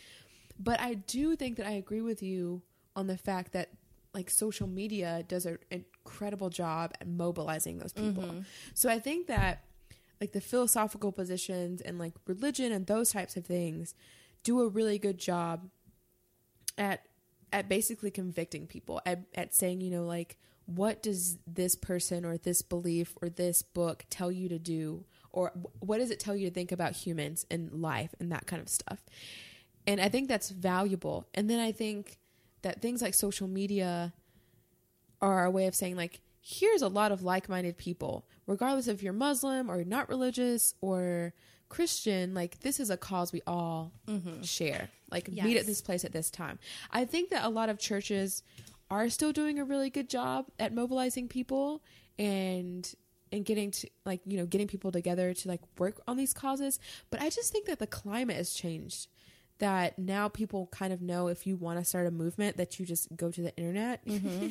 But 0.58 0.80
I 0.80 0.94
do 0.94 1.36
think 1.36 1.56
that 1.56 1.66
I 1.66 1.72
agree 1.72 2.02
with 2.02 2.22
you 2.22 2.62
on 2.94 3.06
the 3.06 3.16
fact 3.16 3.52
that 3.52 3.70
like 4.12 4.28
social 4.28 4.66
media 4.66 5.24
does 5.26 5.46
an 5.46 5.58
incredible 5.70 6.50
job 6.50 6.92
at 7.00 7.06
mobilizing 7.06 7.78
those 7.78 7.92
people. 7.92 8.24
Mm-hmm. 8.24 8.40
So 8.74 8.90
I 8.90 8.98
think 8.98 9.28
that 9.28 9.64
like 10.20 10.32
the 10.32 10.40
philosophical 10.40 11.12
positions 11.12 11.80
and 11.80 11.98
like 11.98 12.14
religion 12.26 12.72
and 12.72 12.86
those 12.86 13.12
types 13.12 13.36
of 13.36 13.46
things 13.46 13.94
do 14.42 14.60
a 14.60 14.68
really 14.68 14.98
good 14.98 15.18
job 15.18 15.68
at 16.76 17.06
at 17.52 17.68
basically 17.68 18.10
convicting 18.10 18.66
people 18.66 19.00
at, 19.04 19.24
at 19.34 19.54
saying 19.54 19.80
you 19.80 19.90
know 19.90 20.04
like 20.04 20.36
what 20.74 21.02
does 21.02 21.38
this 21.46 21.74
person 21.74 22.24
or 22.24 22.38
this 22.38 22.62
belief 22.62 23.14
or 23.20 23.28
this 23.28 23.62
book 23.62 24.04
tell 24.08 24.30
you 24.30 24.48
to 24.48 24.58
do? 24.58 25.04
Or 25.32 25.52
what 25.80 25.98
does 25.98 26.10
it 26.10 26.20
tell 26.20 26.36
you 26.36 26.48
to 26.48 26.54
think 26.54 26.70
about 26.70 26.92
humans 26.92 27.44
and 27.50 27.72
life 27.72 28.14
and 28.20 28.30
that 28.30 28.46
kind 28.46 28.62
of 28.62 28.68
stuff? 28.68 29.00
And 29.86 30.00
i 30.00 30.08
think 30.08 30.28
that's 30.28 30.50
valuable. 30.50 31.26
And 31.34 31.48
then 31.50 31.58
i 31.58 31.72
think 31.72 32.18
that 32.62 32.82
things 32.82 33.02
like 33.02 33.14
social 33.14 33.48
media 33.48 34.12
are 35.20 35.44
a 35.44 35.50
way 35.50 35.66
of 35.66 35.74
saying 35.74 35.96
like 35.96 36.20
here's 36.50 36.82
a 36.82 36.88
lot 36.88 37.12
of 37.12 37.22
like-minded 37.22 37.78
people 37.78 38.26
regardless 38.46 38.88
if 38.88 39.02
you're 39.02 39.12
muslim 39.12 39.70
or 39.70 39.84
not 39.84 40.08
religious 40.08 40.74
or 40.80 41.32
christian 41.70 42.34
like 42.34 42.60
this 42.60 42.80
is 42.80 42.90
a 42.90 42.96
cause 42.96 43.32
we 43.32 43.40
all 43.46 43.92
mm-hmm. 44.06 44.42
share. 44.42 44.90
Like 45.10 45.28
meet 45.30 45.56
at 45.56 45.66
this 45.66 45.80
place 45.80 46.04
at 46.04 46.12
this 46.12 46.30
time. 46.30 46.58
I 46.92 47.04
think 47.04 47.30
that 47.30 47.44
a 47.44 47.48
lot 47.48 47.68
of 47.68 47.78
churches 47.78 48.42
are 48.90 49.08
still 49.08 49.32
doing 49.32 49.58
a 49.58 49.64
really 49.64 49.90
good 49.90 50.08
job 50.08 50.46
at 50.58 50.74
mobilizing 50.74 51.28
people 51.28 51.82
and 52.18 52.92
and 53.32 53.44
getting 53.44 53.70
to 53.70 53.88
like 54.04 54.20
you 54.26 54.36
know 54.36 54.46
getting 54.46 54.66
people 54.66 54.92
together 54.92 55.32
to 55.32 55.48
like 55.48 55.60
work 55.78 56.00
on 56.08 56.16
these 56.16 56.34
causes 56.34 56.80
but 57.10 57.22
i 57.22 57.30
just 57.30 57.52
think 57.52 57.66
that 57.66 57.78
the 57.78 57.86
climate 57.86 58.34
has 58.34 58.52
changed 58.52 59.06
that 59.60 59.98
now 59.98 60.28
people 60.28 60.66
kind 60.72 60.92
of 60.92 61.00
know 61.00 61.28
if 61.28 61.46
you 61.46 61.56
want 61.56 61.78
to 61.78 61.84
start 61.84 62.06
a 62.06 62.10
movement 62.10 62.56
that 62.58 62.78
you 62.80 62.84
just 62.84 63.14
go 63.16 63.30
to 63.30 63.40
the 63.42 63.56
internet. 63.56 64.04
Mm-hmm. 64.10 64.48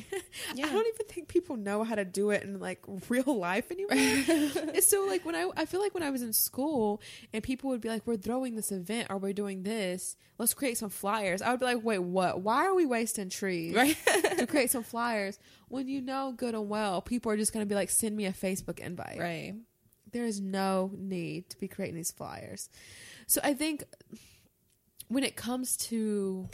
Yeah. 0.54 0.66
i 0.66 0.72
don't 0.72 0.86
even 0.86 1.06
think 1.06 1.28
people 1.28 1.56
know 1.56 1.84
how 1.84 1.94
to 1.94 2.04
do 2.04 2.30
it 2.30 2.42
in 2.42 2.58
like 2.58 2.80
real 3.08 3.38
life 3.38 3.70
anymore. 3.70 4.74
So 4.80 5.04
like 5.06 5.24
when 5.24 5.34
i 5.36 5.48
i 5.56 5.66
feel 5.66 5.80
like 5.80 5.92
when 5.94 6.02
i 6.02 6.10
was 6.10 6.22
in 6.22 6.32
school 6.32 7.00
and 7.32 7.42
people 7.42 7.70
would 7.70 7.80
be 7.80 7.88
like 7.88 8.06
we're 8.06 8.16
throwing 8.16 8.56
this 8.56 8.72
event. 8.72 9.08
Or 9.10 9.18
we're 9.18 9.32
doing 9.32 9.62
this? 9.62 10.16
Let's 10.38 10.54
create 10.54 10.78
some 10.78 10.90
flyers. 10.90 11.42
I 11.42 11.50
would 11.50 11.60
be 11.60 11.66
like 11.66 11.84
wait 11.84 11.98
what? 11.98 12.40
Why 12.40 12.64
are 12.66 12.74
we 12.74 12.86
wasting 12.86 13.28
trees 13.28 13.74
Right. 13.74 13.96
to 14.38 14.46
create 14.46 14.70
some 14.70 14.82
flyers 14.82 15.38
when 15.68 15.86
you 15.88 16.00
know 16.00 16.32
good 16.36 16.54
and 16.54 16.68
well 16.68 17.02
people 17.02 17.30
are 17.30 17.36
just 17.36 17.52
going 17.52 17.64
to 17.64 17.68
be 17.68 17.74
like 17.74 17.90
send 17.90 18.16
me 18.16 18.26
a 18.26 18.32
facebook 18.32 18.78
invite. 18.78 19.18
Right. 19.18 19.54
there 20.12 20.24
is 20.24 20.40
no 20.40 20.90
need 20.96 21.50
to 21.50 21.58
be 21.58 21.68
creating 21.68 21.96
these 21.96 22.10
flyers. 22.12 22.68
So 23.26 23.40
i 23.44 23.52
think 23.54 23.84
when 25.10 25.24
it 25.24 25.36
comes 25.36 25.76
to 25.76 26.48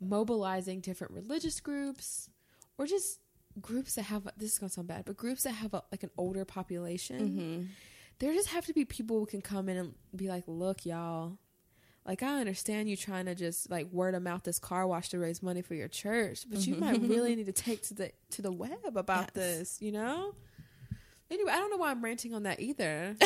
mobilizing 0.00 0.80
different 0.80 1.12
religious 1.12 1.60
groups 1.60 2.28
or 2.76 2.86
just 2.86 3.20
groups 3.60 3.94
that 3.96 4.02
have 4.02 4.28
this 4.36 4.52
is 4.52 4.58
going 4.58 4.68
to 4.68 4.74
sound 4.74 4.86
bad 4.86 5.04
but 5.04 5.16
groups 5.16 5.42
that 5.42 5.50
have 5.50 5.74
a, 5.74 5.82
like 5.90 6.02
an 6.02 6.10
older 6.16 6.44
population 6.44 7.20
Mm-hmm. 7.20 7.62
there 8.20 8.32
just 8.32 8.48
have 8.50 8.66
to 8.66 8.72
be 8.72 8.84
people 8.84 9.18
who 9.18 9.26
can 9.26 9.40
come 9.40 9.68
in 9.68 9.76
and 9.76 9.94
be 10.14 10.28
like 10.28 10.44
look 10.46 10.86
y'all 10.86 11.38
like 12.06 12.22
i 12.22 12.38
understand 12.40 12.88
you 12.88 12.96
trying 12.96 13.26
to 13.26 13.34
just 13.34 13.68
like 13.68 13.90
word 13.90 14.14
of 14.14 14.22
mouth 14.22 14.44
this 14.44 14.60
car 14.60 14.86
wash 14.86 15.08
to 15.08 15.18
raise 15.18 15.42
money 15.42 15.62
for 15.62 15.74
your 15.74 15.88
church 15.88 16.44
but 16.48 16.64
you 16.66 16.76
might 16.76 17.00
really 17.02 17.34
need 17.36 17.46
to 17.46 17.52
take 17.52 17.82
to 17.82 17.94
the 17.94 18.12
to 18.30 18.40
the 18.42 18.52
web 18.52 18.78
about 18.94 19.30
Yes. 19.34 19.34
this 19.34 19.78
you 19.82 19.90
know 19.90 20.34
anyway 21.30 21.52
i 21.52 21.56
don't 21.56 21.70
know 21.70 21.76
why 21.76 21.90
i'm 21.90 22.02
ranting 22.02 22.34
on 22.34 22.44
that 22.44 22.60
either. 22.60 23.14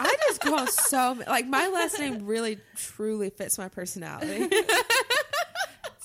I 0.00 0.14
just 0.28 0.40
go 0.40 0.56
on 0.56 0.68
so 0.68 1.16
like 1.26 1.46
my 1.46 1.66
last 1.68 1.98
name 1.98 2.24
really 2.26 2.58
truly 2.76 3.30
fits 3.30 3.58
my 3.58 3.68
personality. 3.68 4.48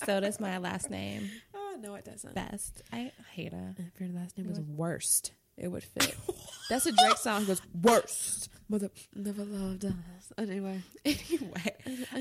So 0.05 0.19
does 0.19 0.37
my 0.39 0.57
last 0.57 0.89
name. 0.89 1.29
oh 1.55 1.77
no 1.79 1.95
it 1.95 2.03
doesn't. 2.03 2.35
Best. 2.35 2.81
I 2.91 3.13
hate 3.31 3.53
it. 3.53 3.75
if 3.77 3.99
your 4.01 4.09
last 4.09 4.37
name 4.37 4.49
was 4.49 4.59
worst 4.59 5.31
it 5.57 5.69
would 5.69 5.83
fit. 5.83 6.15
That's 6.69 6.85
a 6.85 6.91
drake 6.91 7.17
song 7.17 7.45
goes 7.45 7.61
worst 7.81 8.49
mother 8.67 8.89
never 9.15 9.45
loved 9.45 9.85
us. 9.85 9.93
Anyway. 10.37 10.81
Anyway, 11.05 11.75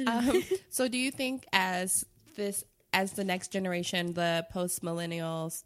um, 0.07 0.43
so 0.71 0.87
do 0.87 0.99
you 0.99 1.11
think 1.11 1.45
as 1.53 2.05
this 2.37 2.65
as 2.93 3.13
the 3.13 3.25
next 3.25 3.49
generation, 3.53 4.13
the 4.13 4.47
post 4.53 4.83
millennials 4.83 5.65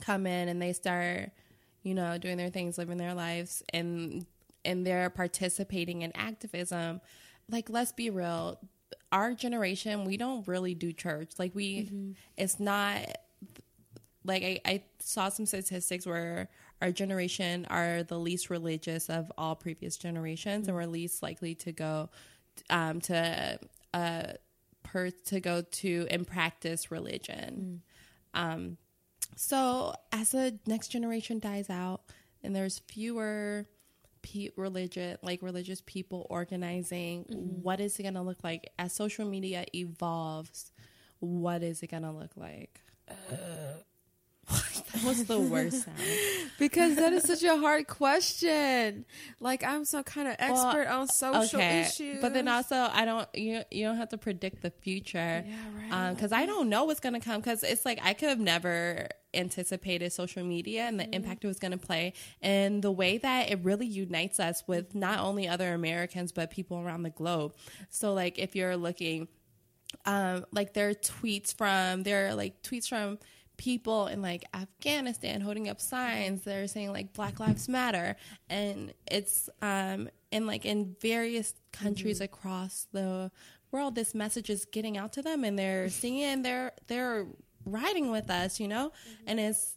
come 0.00 0.26
in 0.26 0.48
and 0.48 0.62
they 0.62 0.72
start, 0.72 1.32
you 1.82 1.94
know, 1.94 2.18
doing 2.18 2.36
their 2.36 2.50
things, 2.50 2.78
living 2.78 2.98
their 2.98 3.14
lives, 3.14 3.62
and 3.72 4.26
and 4.64 4.86
they're 4.86 5.10
participating 5.10 6.02
in 6.02 6.12
activism, 6.16 7.00
like 7.50 7.68
let's 7.68 7.92
be 7.92 8.10
real, 8.10 8.58
our 9.10 9.34
generation 9.34 10.04
we 10.04 10.16
don't 10.16 10.46
really 10.46 10.74
do 10.74 10.92
church. 10.92 11.32
Like 11.38 11.54
we, 11.54 12.14
it's 12.36 12.60
not 12.60 13.06
like 14.24 14.42
I, 14.42 14.60
I 14.64 14.82
saw 15.00 15.28
some 15.28 15.46
statistics 15.46 16.06
where 16.06 16.48
our 16.80 16.92
generation 16.92 17.66
are 17.70 18.02
the 18.02 18.18
least 18.18 18.50
religious 18.50 19.10
of 19.10 19.30
all 19.36 19.54
previous 19.54 19.96
generations 19.96 20.68
and 20.68 20.76
we're 20.76 20.86
least 20.86 21.22
likely 21.22 21.54
to 21.56 21.72
go 21.72 22.08
um, 22.70 23.00
to 23.00 23.58
uh, 23.94 24.22
per 24.82 25.10
to 25.10 25.40
go 25.40 25.62
to 25.62 26.06
and 26.10 26.26
practice 26.26 26.90
religion. 26.90 27.82
Um, 28.34 28.78
so 29.36 29.94
as 30.12 30.30
the 30.30 30.58
next 30.66 30.88
generation 30.88 31.38
dies 31.38 31.70
out 31.70 32.02
and 32.42 32.54
there's 32.54 32.80
fewer 32.80 33.66
pe- 34.22 34.50
religion 34.56 35.16
like 35.22 35.42
religious 35.42 35.82
people 35.86 36.26
organizing 36.30 37.24
mm-hmm. 37.24 37.62
what 37.62 37.80
is 37.80 37.98
it 37.98 38.02
going 38.02 38.14
to 38.14 38.22
look 38.22 38.42
like? 38.44 38.70
As 38.78 38.92
social 38.92 39.26
media 39.26 39.64
evolves 39.74 40.72
what 41.20 41.62
is 41.62 41.82
it 41.82 41.90
going 41.90 42.02
to 42.02 42.10
look 42.10 42.32
like 42.36 42.80
uh, 43.08 43.14
that 44.48 45.04
was 45.04 45.24
the 45.24 45.38
worst 45.40 45.84
sound 45.84 45.96
Because 46.58 46.96
that 46.96 47.12
is 47.12 47.24
such 47.24 47.42
a 47.42 47.56
hard 47.56 47.86
question. 47.88 49.04
Like 49.40 49.64
I'm 49.64 49.84
some 49.84 50.04
kind 50.04 50.28
of 50.28 50.36
Well, 50.38 50.66
expert 50.66 50.86
on 50.88 51.08
social 51.08 51.60
issues. 51.60 52.20
But 52.20 52.34
then 52.34 52.46
also, 52.48 52.76
I 52.76 53.04
don't 53.04 53.28
you 53.34 53.62
you 53.70 53.86
don't 53.86 53.96
have 53.96 54.10
to 54.10 54.18
predict 54.18 54.62
the 54.62 54.70
future. 54.70 55.44
Yeah, 55.46 55.54
right. 55.90 56.14
Because 56.14 56.32
I 56.32 56.46
don't 56.46 56.68
know 56.68 56.84
what's 56.84 57.00
gonna 57.00 57.20
come. 57.20 57.40
Because 57.40 57.62
it's 57.62 57.84
like 57.84 57.98
I 58.02 58.12
could 58.14 58.28
have 58.28 58.38
never 58.40 59.08
anticipated 59.34 60.12
social 60.12 60.44
media 60.44 60.82
and 60.82 61.00
the 61.00 61.04
Mm-hmm. 61.04 61.14
impact 61.14 61.44
it 61.44 61.48
was 61.48 61.58
gonna 61.58 61.78
play, 61.78 62.12
and 62.42 62.82
the 62.82 62.92
way 62.92 63.18
that 63.18 63.50
it 63.50 63.60
really 63.62 63.86
unites 63.86 64.38
us 64.38 64.62
with 64.66 64.94
not 64.94 65.18
only 65.20 65.48
other 65.48 65.72
Americans 65.72 66.32
but 66.32 66.50
people 66.50 66.78
around 66.78 67.02
the 67.02 67.10
globe. 67.10 67.54
So 67.90 68.12
like 68.12 68.38
if 68.38 68.54
you're 68.54 68.76
looking 68.76 69.28
um, 70.06 70.44
like 70.52 70.74
there 70.74 70.88
are 70.88 70.94
tweets 70.94 71.54
from 71.54 72.02
there 72.02 72.28
are 72.28 72.34
like 72.34 72.62
tweets 72.62 72.88
from 72.88 73.18
people 73.62 74.08
in 74.08 74.20
like 74.20 74.44
Afghanistan 74.54 75.40
holding 75.40 75.68
up 75.68 75.80
signs 75.80 76.42
that 76.42 76.56
are 76.56 76.66
saying 76.66 76.90
like 76.92 77.12
Black 77.12 77.38
Lives 77.38 77.68
Matter, 77.68 78.16
and 78.50 78.92
it's 79.06 79.48
um 79.60 80.08
and 80.32 80.48
like 80.48 80.64
in 80.64 80.96
various 81.00 81.54
countries 81.72 82.16
mm-hmm. 82.16 82.24
across 82.24 82.88
the 82.90 83.30
world, 83.70 83.94
this 83.94 84.16
message 84.16 84.50
is 84.50 84.64
getting 84.64 84.98
out 84.98 85.12
to 85.12 85.22
them, 85.22 85.44
and 85.44 85.56
they're 85.56 85.88
seeing 86.00 86.18
it, 86.18 86.32
and 86.32 86.44
they're 86.44 86.72
they're 86.88 87.26
riding 87.64 88.10
with 88.10 88.30
us, 88.30 88.58
you 88.58 88.66
know, 88.66 88.88
mm-hmm. 88.88 89.24
and 89.28 89.38
it's 89.38 89.74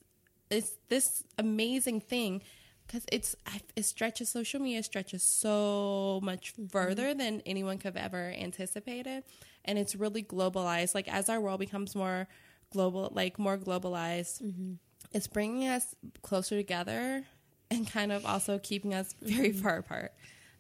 it's 0.50 0.72
this 0.90 1.24
amazing 1.38 2.02
thing 2.02 2.42
because 2.88 3.06
it's 3.12 3.36
it 3.76 3.86
stretches 3.86 4.30
social 4.30 4.60
media 4.60 4.82
stretches 4.82 5.22
so 5.22 6.20
much 6.24 6.54
mm-hmm. 6.54 6.66
further 6.68 7.14
than 7.14 7.44
anyone 7.46 7.78
could 7.78 7.96
have 7.96 8.04
ever 8.04 8.34
anticipated. 8.36 9.24
And 9.68 9.80
it's 9.80 9.96
really 9.96 10.22
globalized. 10.22 10.94
Like 10.94 11.08
as 11.08 11.28
our 11.28 11.42
world 11.42 11.60
becomes 11.60 11.96
more 11.96 12.28
global 12.76 13.10
like 13.14 13.40
more 13.40 13.58
globalized. 13.58 14.44
Mm-hmm. 14.44 14.74
It's 15.12 15.28
bringing 15.28 15.68
us 15.70 15.96
closer 16.22 16.58
together 16.58 17.24
and 17.72 17.90
kind 17.90 18.12
of 18.12 18.26
also 18.26 18.60
keeping 18.60 18.94
us 18.94 19.14
mm-hmm. 19.14 19.36
very 19.36 19.52
far 19.52 19.78
apart 19.78 20.14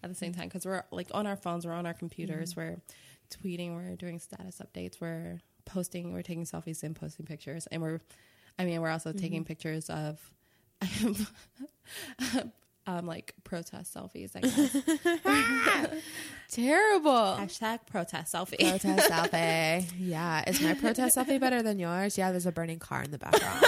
at 0.03 0.09
the 0.09 0.15
same 0.15 0.31
mm-hmm. 0.31 0.41
time 0.41 0.47
because 0.47 0.65
we're 0.65 0.83
like 0.91 1.07
on 1.11 1.27
our 1.27 1.35
phones 1.35 1.65
we're 1.65 1.73
on 1.73 1.85
our 1.85 1.93
computers 1.93 2.55
we're 2.55 2.77
tweeting 3.29 3.75
we're 3.75 3.95
doing 3.95 4.19
status 4.19 4.61
updates 4.63 5.01
we're 5.01 5.39
posting 5.65 6.13
we're 6.13 6.21
taking 6.21 6.45
selfies 6.45 6.83
and 6.83 6.95
posting 6.95 7.25
pictures 7.25 7.67
and 7.67 7.81
we're 7.81 7.99
i 8.59 8.65
mean 8.65 8.81
we're 8.81 8.89
also 8.89 9.11
taking 9.11 9.43
pictures 9.43 9.89
of 9.89 10.31
um 12.87 13.05
like 13.05 13.33
protest 13.43 13.93
selfies 13.95 14.31
i 14.35 14.41
guess 14.41 15.91
terrible. 16.51 17.11
hashtag 17.11 17.79
protest 17.87 18.33
selfie 18.33 18.57
Protest 18.57 19.09
selfie. 19.11 19.85
Yeah, 19.97 20.43
is 20.47 20.61
my 20.61 20.73
protest 20.73 21.17
selfie 21.17 21.39
better 21.39 21.61
than 21.61 21.79
yours? 21.79 22.17
Yeah, 22.17 22.31
there's 22.31 22.45
a 22.45 22.51
burning 22.51 22.79
car 22.79 23.03
in 23.03 23.11
the 23.11 23.17
background. 23.17 23.65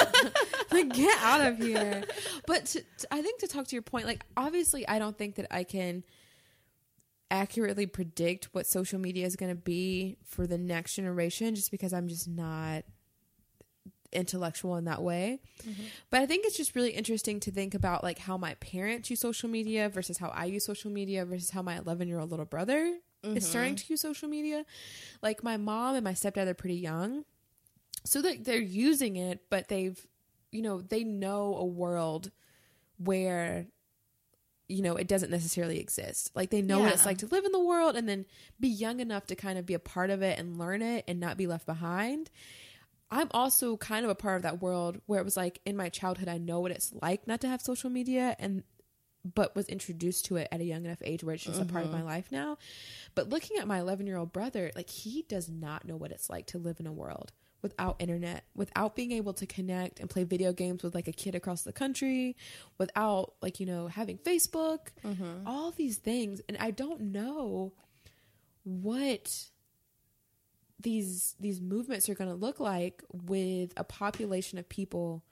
like, 0.72 0.94
get 0.94 1.18
out 1.22 1.42
of 1.42 1.58
here. 1.58 2.04
But 2.46 2.66
to, 2.68 2.82
to- 2.82 3.08
I 3.12 3.22
think 3.22 3.40
to 3.40 3.48
talk 3.48 3.68
to 3.68 3.76
your 3.76 3.82
point, 3.82 4.06
like, 4.06 4.24
obviously, 4.38 4.88
I 4.88 5.00
don't 5.00 5.18
think 5.18 5.36
that 5.36 5.48
I 5.52 5.64
can 5.64 6.04
accurately 7.30 7.88
predict 7.88 8.46
what 8.54 8.66
social 8.68 9.00
media 9.00 9.26
is 9.26 9.36
going 9.36 9.52
to 9.52 9.62
be 9.62 10.18
for 10.24 10.48
the 10.48 10.58
next 10.58 10.96
generation 10.96 11.56
just 11.56 11.72
because 11.72 11.94
I'm 11.94 12.08
just 12.08 12.28
not 12.28 12.84
intellectual 14.12 14.76
in 14.76 14.86
that 14.86 15.02
way. 15.02 15.40
Mm-hmm. 15.68 15.84
But 16.10 16.22
I 16.22 16.26
think 16.26 16.46
it's 16.46 16.58
just 16.58 16.76
really 16.76 16.92
interesting 16.92 17.40
to 17.42 17.52
think 17.52 17.74
about 17.74 18.04
like 18.04 18.20
how 18.20 18.38
my 18.38 18.56
parents 18.56 19.10
use 19.10 19.20
social 19.20 19.50
media 19.50 19.90
versus 19.90 20.18
how 20.18 20.30
I 20.30 20.46
use 20.46 20.66
social 20.66 20.92
media 20.92 21.26
versus 21.26 21.50
how 21.52 21.62
my 21.62 21.78
11 21.78 22.08
year 22.08 22.20
old 22.20 22.32
little 22.32 22.46
brother 22.46 22.98
is 23.24 23.30
mm-hmm. 23.30 23.38
starting 23.40 23.76
to 23.76 23.86
use 23.90 24.02
social 24.02 24.30
media. 24.30 24.66
Like 25.22 25.44
my 25.44 25.58
mom 25.58 25.96
and 25.96 26.04
my 26.04 26.14
stepdad 26.14 26.48
are 26.48 26.54
pretty 26.54 26.78
young. 26.78 27.26
So 28.06 28.22
that 28.22 28.46
they're 28.46 28.58
using 28.58 29.18
it, 29.18 29.42
but 29.50 29.68
they've, 29.68 30.00
you 30.52 30.62
know, 30.62 30.82
they 30.82 31.04
know 31.04 31.56
a 31.58 31.66
world 31.66 32.32
where 32.98 33.68
you 34.70 34.82
know 34.82 34.96
it 34.96 35.08
doesn't 35.08 35.32
necessarily 35.32 35.80
exist 35.80 36.32
like 36.36 36.50
they 36.50 36.62
know 36.62 36.80
what 36.80 36.92
it's 36.92 37.06
like 37.06 37.20
to 37.20 37.28
live 37.28 37.46
in 37.46 37.52
the 37.54 37.60
world 37.60 37.96
and 37.96 38.08
then 38.10 38.26
be 38.60 38.68
young 38.68 39.00
enough 39.00 39.26
to 39.26 39.36
kind 39.36 39.58
of 39.58 39.66
be 39.66 39.74
a 39.74 39.80
part 39.80 40.10
of 40.10 40.22
it 40.22 40.38
and 40.38 40.58
learn 40.58 40.82
it 40.82 41.06
and 41.08 41.20
not 41.20 41.38
be 41.38 41.48
left 41.48 41.66
behind 41.66 42.30
i'm 43.12 43.28
also 43.32 43.78
kind 43.78 44.04
of 44.04 44.12
a 44.12 44.16
part 44.16 44.38
of 44.38 44.42
that 44.44 44.62
world 44.62 45.00
where 45.06 45.20
it 45.20 45.24
was 45.24 45.38
like 45.38 45.60
in 45.66 45.76
my 45.76 45.90
childhood 45.90 46.28
i 46.28 46.38
know 46.38 46.60
what 46.60 46.72
it's 46.72 46.94
like 47.02 47.28
not 47.28 47.42
to 47.42 47.48
have 47.48 47.62
social 47.62 47.90
media 47.90 48.36
and 48.40 48.64
but 49.36 49.56
was 49.56 49.68
introduced 49.68 50.26
to 50.26 50.38
it 50.38 50.48
at 50.52 50.62
a 50.62 50.64
young 50.64 50.86
enough 50.86 51.02
age 51.04 51.24
where 51.24 51.36
it's 51.36 51.44
just 51.44 51.62
a 51.62 51.66
part 51.66 51.86
of 51.86 51.92
my 51.92 52.00
uh-huh. 52.00 52.06
life 52.06 52.32
now. 52.32 52.58
But 53.16 53.30
looking 53.30 53.58
at 53.58 53.68
my 53.68 53.80
11 53.80 54.08
year 54.08 54.18
old 54.18 54.32
brother 54.32 54.72
like 54.76 54.90
he 54.90 55.24
does 55.28 55.50
not 55.50 55.86
know 55.86 55.96
what 55.96 56.12
it's 56.12 56.30
like 56.30 56.48
to 56.48 56.58
live 56.58 56.80
in 56.80 56.88
a 56.88 56.94
world 56.94 57.32
without 57.62 57.96
internet 58.00 58.44
without 58.56 58.96
being 58.96 59.12
able 59.12 59.34
to 59.34 59.46
connect 59.46 60.00
and 60.00 60.10
play 60.10 60.24
video 60.24 60.54
games 60.54 60.84
with 60.84 60.94
like 60.94 61.08
a 61.08 61.12
kid 61.12 61.34
across 61.34 61.64
the 61.64 61.74
country 61.74 62.38
without 62.78 63.34
like 63.42 63.60
you 63.60 63.66
know 63.66 63.88
having 63.88 64.18
facebook. 64.18 64.90
Uh-huh. 65.04 65.24
All 65.46 65.72
these 65.72 65.98
things. 65.98 66.42
And 66.48 66.58
i 66.60 66.72
don't 66.72 67.02
know 67.02 67.74
what 68.64 69.48
these 70.80 71.36
these 71.40 71.60
movements 71.60 72.08
are 72.10 72.16
going 72.16 72.30
to 72.30 72.36
look 72.36 72.60
like 72.60 73.04
with 73.12 73.74
a 73.78 73.84
population 73.84 74.60
of 74.60 74.70
people 74.70 75.24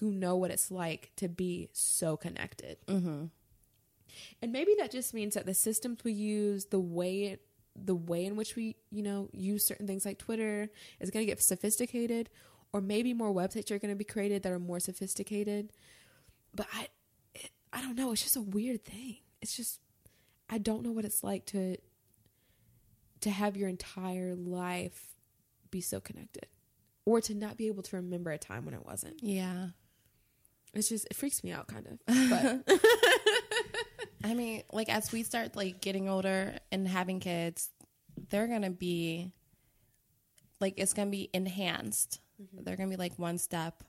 who 0.00 0.10
know 0.10 0.36
what 0.36 0.50
it's 0.50 0.70
like 0.70 1.10
to 1.16 1.28
be 1.28 1.68
so 1.72 2.16
connected. 2.16 2.78
Mm-hmm. 2.86 3.26
and 4.42 4.52
maybe 4.52 4.74
that 4.78 4.90
just 4.90 5.14
means 5.14 5.34
that 5.34 5.46
the 5.46 5.54
systems 5.54 6.02
we 6.04 6.12
use 6.12 6.66
the 6.66 6.80
way 6.80 7.24
it, 7.24 7.42
the 7.76 7.94
way 7.94 8.24
in 8.24 8.34
which 8.36 8.56
we 8.56 8.76
you 8.90 9.02
know 9.02 9.28
use 9.32 9.64
certain 9.64 9.86
things 9.86 10.04
like 10.04 10.18
twitter 10.18 10.68
is 10.98 11.10
going 11.10 11.24
to 11.24 11.30
get 11.30 11.40
sophisticated 11.40 12.28
or 12.72 12.80
maybe 12.80 13.14
more 13.14 13.32
websites 13.32 13.70
are 13.70 13.78
going 13.78 13.92
to 13.92 13.96
be 13.96 14.04
created 14.04 14.42
that 14.42 14.52
are 14.52 14.58
more 14.58 14.80
sophisticated. 14.80 15.72
But 16.54 16.66
i 16.72 16.88
it, 17.34 17.50
i 17.72 17.80
don't 17.80 17.96
know. 17.96 18.12
It's 18.12 18.22
just 18.22 18.36
a 18.36 18.42
weird 18.42 18.84
thing. 18.84 19.18
It's 19.40 19.56
just 19.56 19.80
i 20.50 20.56
don't 20.58 20.82
know 20.82 20.90
what 20.92 21.04
it's 21.04 21.22
like 21.22 21.44
to 21.46 21.76
to 23.20 23.30
have 23.30 23.56
your 23.56 23.68
entire 23.68 24.34
life 24.34 25.14
be 25.70 25.80
so 25.80 26.00
connected 26.00 26.46
or 27.04 27.20
to 27.20 27.34
not 27.34 27.56
be 27.56 27.66
able 27.68 27.82
to 27.82 27.96
remember 27.96 28.30
a 28.30 28.38
time 28.38 28.64
when 28.64 28.74
it 28.74 28.84
wasn't 28.84 29.20
Yeah. 29.22 29.68
it's 30.74 30.88
just 30.88 31.06
it 31.10 31.16
freaks 31.16 31.42
me 31.44 31.52
out 31.52 31.66
kind 31.68 31.86
of 31.86 31.98
but 32.66 32.80
I 34.24 34.34
mean, 34.34 34.62
like 34.72 34.88
as 34.88 35.12
we 35.12 35.22
start 35.22 35.54
like 35.56 35.80
getting 35.80 36.08
older 36.08 36.58
and 36.72 36.86
having 36.88 37.20
kids, 37.20 37.70
they're 38.30 38.48
gonna 38.48 38.68
be 38.70 39.30
like 40.60 40.74
it's 40.76 40.92
gonna 40.92 41.10
be 41.10 41.30
enhanced. 41.32 42.20
Mm-hmm. 42.42 42.64
They're 42.64 42.76
gonna 42.76 42.90
be 42.90 42.96
like 42.96 43.16
one 43.18 43.38
step 43.38 43.84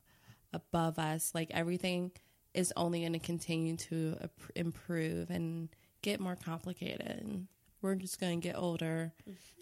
above 0.53 0.99
us. 0.99 1.31
Like 1.33 1.49
everything 1.51 2.11
is 2.53 2.71
only 2.77 3.03
gonna 3.03 3.19
continue 3.19 3.75
to 3.77 4.17
improve 4.55 5.29
and 5.31 5.69
get 6.03 6.19
more 6.19 6.35
complicated. 6.35 7.47
And 7.81 7.89
we're 7.89 7.95
just 7.95 8.19
gonna 8.19 8.37
get 8.37 8.57
older. 8.57 9.13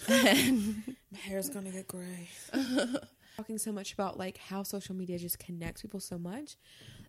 and 0.08 0.84
My 1.12 1.18
hair's 1.20 1.50
gonna 1.54 1.72
get 1.72 1.88
gray. 1.88 2.30
Talking 3.38 3.58
so 3.58 3.72
much 3.72 3.94
about 3.94 4.18
like 4.18 4.38
how 4.38 4.64
social 4.64 4.96
media 4.96 5.18
just 5.20 5.40
connects 5.40 5.82
people 5.82 6.00
so 6.00 6.18
much. 6.18 6.56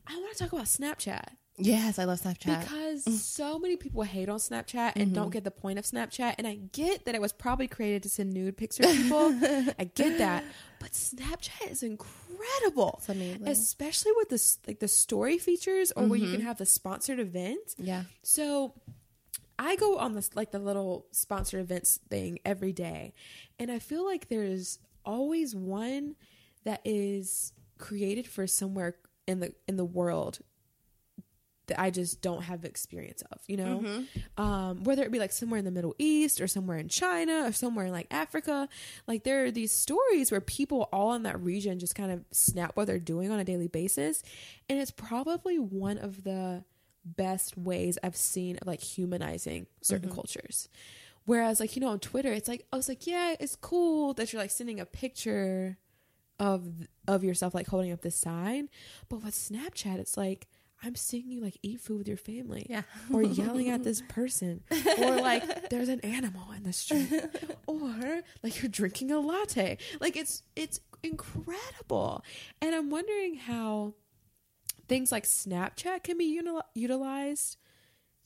I 0.06 0.16
want 0.16 0.36
to 0.36 0.38
talk 0.38 0.52
about 0.52 0.66
Snapchat 0.66 1.24
yes, 1.58 1.98
I 1.98 2.04
love 2.04 2.20
Snapchat. 2.20 2.60
because 2.60 3.22
so 3.22 3.58
many 3.58 3.76
people 3.76 4.02
hate 4.02 4.28
on 4.28 4.38
Snapchat 4.38 4.92
and 4.96 5.12
don't 5.12 5.24
mm-hmm. 5.24 5.30
get 5.32 5.44
the 5.44 5.50
point 5.50 5.78
of 5.78 5.84
Snapchat. 5.84 6.36
And 6.38 6.46
I 6.46 6.54
get 6.72 7.04
that 7.04 7.14
it 7.14 7.20
was 7.20 7.32
probably 7.32 7.66
created 7.66 8.02
to 8.04 8.08
send 8.08 8.32
nude 8.32 8.56
pictures 8.56 8.86
to 8.86 8.92
people. 8.92 9.34
I 9.78 9.90
get 9.94 10.18
that, 10.18 10.44
but 10.80 10.92
Snapchat 10.92 11.70
is 11.70 11.82
incredible, 11.82 12.96
It's 12.98 13.08
amazing. 13.08 13.48
especially 13.48 14.12
with 14.16 14.28
this 14.30 14.58
like 14.66 14.78
the 14.78 14.88
story 14.88 15.38
features 15.38 15.92
or 15.92 16.06
where 16.06 16.18
you 16.18 16.26
can 16.26 16.38
mm-hmm. 16.38 16.46
have 16.46 16.58
the 16.58 16.66
sponsored 16.66 17.18
events. 17.18 17.74
yeah. 17.78 18.04
So 18.22 18.74
I 19.58 19.76
go 19.76 19.98
on 19.98 20.14
this 20.14 20.36
like 20.36 20.52
the 20.52 20.58
little 20.58 21.06
sponsored 21.10 21.60
events 21.60 21.98
thing 22.08 22.38
every 22.44 22.72
day, 22.72 23.14
and 23.58 23.70
I 23.70 23.78
feel 23.78 24.04
like 24.04 24.28
there's 24.28 24.78
always 25.04 25.54
one 25.54 26.16
that 26.64 26.80
is 26.84 27.52
created 27.78 28.26
for 28.26 28.46
somewhere 28.46 28.96
in 29.26 29.40
the 29.40 29.52
in 29.66 29.76
the 29.76 29.84
world 29.84 30.40
that 31.66 31.78
I 31.78 31.90
just 31.90 32.22
don't 32.22 32.44
have 32.44 32.64
experience 32.64 33.22
of, 33.30 33.40
you 33.46 33.58
know, 33.58 34.04
um, 34.38 34.84
whether 34.84 35.02
it 35.02 35.12
be 35.12 35.18
like 35.18 35.32
somewhere 35.32 35.58
in 35.58 35.66
the 35.66 35.70
Middle 35.70 35.94
East 35.98 36.40
or 36.40 36.46
somewhere 36.46 36.78
in 36.78 36.88
China 36.88 37.42
or 37.44 37.52
somewhere 37.52 37.84
in 37.84 37.92
like 37.92 38.06
Africa, 38.10 38.70
like 39.06 39.24
there 39.24 39.44
are 39.44 39.50
these 39.50 39.70
stories 39.70 40.30
where 40.30 40.40
people 40.40 40.88
all 40.94 41.12
in 41.12 41.24
that 41.24 41.38
region 41.40 41.78
just 41.78 41.94
kind 41.94 42.10
of 42.10 42.24
snap 42.32 42.74
what 42.74 42.86
they're 42.86 42.98
doing 42.98 43.30
on 43.30 43.38
a 43.38 43.44
daily 43.44 43.68
basis, 43.68 44.22
and 44.70 44.78
it's 44.78 44.90
probably 44.90 45.58
one 45.58 45.98
of 45.98 46.24
the 46.24 46.64
best 47.16 47.56
ways 47.56 47.98
I've 48.02 48.16
seen 48.16 48.58
of 48.60 48.66
like 48.66 48.80
humanizing 48.80 49.66
certain 49.82 50.08
mm-hmm. 50.08 50.16
cultures. 50.16 50.68
Whereas 51.24 51.60
like 51.60 51.76
you 51.76 51.80
know 51.80 51.88
on 51.88 52.00
Twitter, 52.00 52.32
it's 52.32 52.48
like 52.48 52.66
I 52.72 52.76
was 52.76 52.88
like, 52.88 53.06
yeah, 53.06 53.34
it's 53.38 53.56
cool 53.56 54.14
that 54.14 54.32
you're 54.32 54.40
like 54.40 54.50
sending 54.50 54.80
a 54.80 54.86
picture 54.86 55.76
of 56.40 56.66
of 57.06 57.24
yourself 57.24 57.54
like 57.54 57.66
holding 57.66 57.92
up 57.92 58.02
this 58.02 58.16
sign, 58.16 58.68
but 59.08 59.22
with 59.22 59.34
Snapchat, 59.34 59.98
it's 59.98 60.16
like 60.16 60.46
I'm 60.82 60.94
seeing 60.94 61.28
you 61.28 61.40
like 61.40 61.58
eat 61.62 61.80
food 61.80 61.98
with 61.98 62.08
your 62.08 62.16
family, 62.16 62.66
Yeah. 62.68 62.82
or 63.12 63.22
yelling 63.22 63.68
at 63.68 63.82
this 63.82 64.02
person, 64.08 64.62
or 64.98 65.16
like 65.16 65.70
there's 65.70 65.88
an 65.88 66.00
animal 66.00 66.52
in 66.56 66.62
the 66.62 66.72
street, 66.72 67.12
or 67.66 68.22
like 68.42 68.62
you're 68.62 68.70
drinking 68.70 69.10
a 69.10 69.18
latte. 69.18 69.78
Like 70.00 70.16
it's 70.16 70.42
it's 70.54 70.80
incredible, 71.02 72.24
and 72.60 72.74
I'm 72.74 72.90
wondering 72.90 73.34
how 73.36 73.94
things 74.88 75.12
like 75.12 75.24
Snapchat 75.24 76.02
can 76.02 76.18
be 76.18 76.40
util- 76.40 76.62
utilized 76.74 77.56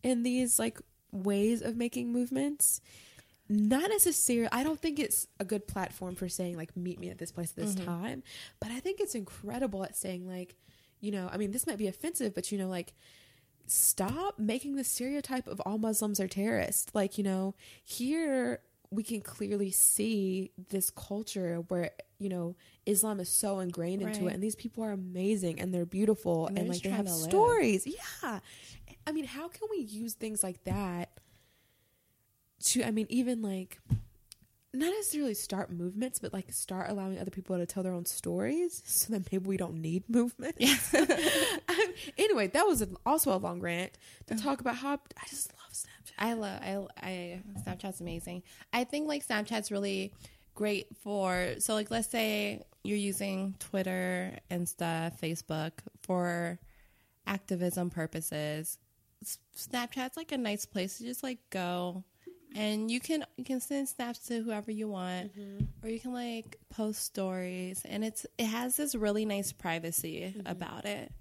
in 0.03 0.23
these 0.23 0.59
like 0.59 0.81
ways 1.11 1.63
of 1.63 1.77
making 1.77 2.13
movements. 2.13 2.81
Not 3.49 3.91
necessarily. 3.91 4.49
I 4.51 4.63
don't 4.63 4.81
think 4.81 4.99
it's 4.99 5.27
a 5.39 5.45
good 5.45 5.67
platform 5.67 6.15
for 6.15 6.29
saying 6.29 6.57
like 6.57 6.77
meet 6.77 6.99
me 6.99 7.11
at 7.11 7.19
this 7.19 7.33
place 7.33 7.51
at 7.51 7.57
this 7.57 7.75
mm-hmm. 7.75 7.85
time, 7.85 8.23
but 8.61 8.71
I 8.71 8.81
think 8.81 9.01
it's 9.01 9.15
incredible 9.15 9.85
at 9.85 9.97
saying 9.97 10.27
like, 10.27 10.57
you 11.01 11.11
know, 11.11 11.29
I 11.31 11.37
mean 11.37 11.51
this 11.51 11.67
might 11.67 11.79
be 11.79 11.89
offensive, 11.89 12.35
but 12.35 12.51
you 12.51 12.59
know 12.59 12.69
like 12.69 12.95
stop 13.67 14.39
making 14.39 14.77
the 14.77 14.85
stereotype 14.85 15.47
of 15.47 15.61
all 15.61 15.79
Muslims 15.79 16.21
are 16.21 16.29
terrorists. 16.29 16.95
Like, 16.95 17.19
you 17.19 17.25
know, 17.25 17.55
here 17.85 18.61
we 18.91 19.03
can 19.03 19.21
clearly 19.21 19.71
see 19.71 20.53
this 20.69 20.91
culture 20.91 21.65
where, 21.69 21.91
you 22.23 22.29
know, 22.29 22.57
Islam 22.87 23.21
is 23.21 23.29
so 23.29 23.61
ingrained 23.61 24.03
into 24.03 24.27
it 24.27 24.35
and 24.35 24.43
these 24.43 24.57
people 24.57 24.85
are 24.85 24.93
amazing 24.93 25.61
and 25.61 25.73
they're 25.73 25.87
beautiful 25.87 26.47
And 26.47 26.59
and, 26.59 26.67
they're 26.67 26.75
like 26.75 26.83
they 26.83 26.91
have 26.91 27.09
stories. 27.09 27.87
Yeah. 27.87 28.41
I 29.07 29.13
mean, 29.13 29.25
how 29.25 29.49
can 29.49 29.69
we 29.71 29.79
use 29.79 30.15
things 30.15 30.43
like 30.43 30.63
that 30.65 31.11
to 32.65 32.85
I 32.85 32.91
mean, 32.91 33.07
even 33.09 33.43
like 33.43 33.79
not 34.75 34.91
necessarily 34.91 35.35
start 35.35 35.71
movements, 35.71 36.19
but 36.19 36.33
like 36.33 36.51
start 36.53 36.89
allowing 36.89 37.19
other 37.19 37.31
people 37.31 37.59
to 37.59 37.67
tell 37.67 37.83
their 37.83 37.93
own 37.93 38.07
stories 38.07 38.83
so 38.87 39.13
that 39.13 39.31
maybe 39.31 39.47
we 39.47 39.57
don't 39.57 39.81
need 39.81 40.09
movement. 40.09 40.57
Um, 41.69 41.95
anyway, 42.19 42.49
that 42.49 42.67
was 42.67 42.85
also 43.07 43.35
a 43.35 43.39
long 43.39 43.61
rant 43.61 43.93
to 44.27 44.35
talk 44.35 44.61
about 44.61 44.77
how 44.77 44.95
I 44.95 45.27
just 45.29 45.53
love 45.53 45.73
Snapchat. 45.73 46.13
I 46.19 46.33
love 46.35 46.61
I 46.61 47.07
I 47.07 47.43
Snapchat's 47.65 48.01
amazing. 48.01 48.43
I 48.73 48.85
think 48.85 49.09
like 49.09 49.27
Snapchat's 49.27 49.71
really 49.71 50.13
great 50.55 50.87
for 51.03 51.55
so 51.59 51.75
like 51.75 51.91
let's 51.91 52.09
say 52.09 52.63
you're 52.85 52.99
using 52.99 53.55
Twitter 53.59 54.37
and 54.51 54.69
stuff, 54.69 55.21
Facebook 55.21 55.73
for 56.03 56.59
activism 57.27 57.91
purposes. 57.91 58.79
Snapchat's 59.57 60.17
like 60.17 60.33
a 60.33 60.39
nice 60.39 60.67
place 60.67 60.99
to 60.99 61.05
just 61.05 61.23
like 61.23 61.39
go. 61.51 62.05
And 62.55 62.91
you 62.91 63.01
can 63.01 63.25
you 63.37 63.45
can 63.45 63.61
send 63.61 63.89
snaps 63.89 64.19
to 64.27 64.43
whoever 64.43 64.71
you 64.71 64.89
want. 64.89 65.39
Mm-hmm. 65.39 65.65
Or 65.83 65.89
you 65.89 66.01
can 66.01 66.13
like 66.13 66.59
post 66.71 67.03
stories. 67.03 67.83
And 67.85 68.05
it's 68.05 68.27
it 68.37 68.47
has 68.47 68.77
this 68.77 68.95
really 68.95 69.25
nice 69.25 69.53
privacy 69.53 70.35
mm-hmm. 70.37 70.47
about 70.47 70.85
it 70.85 71.13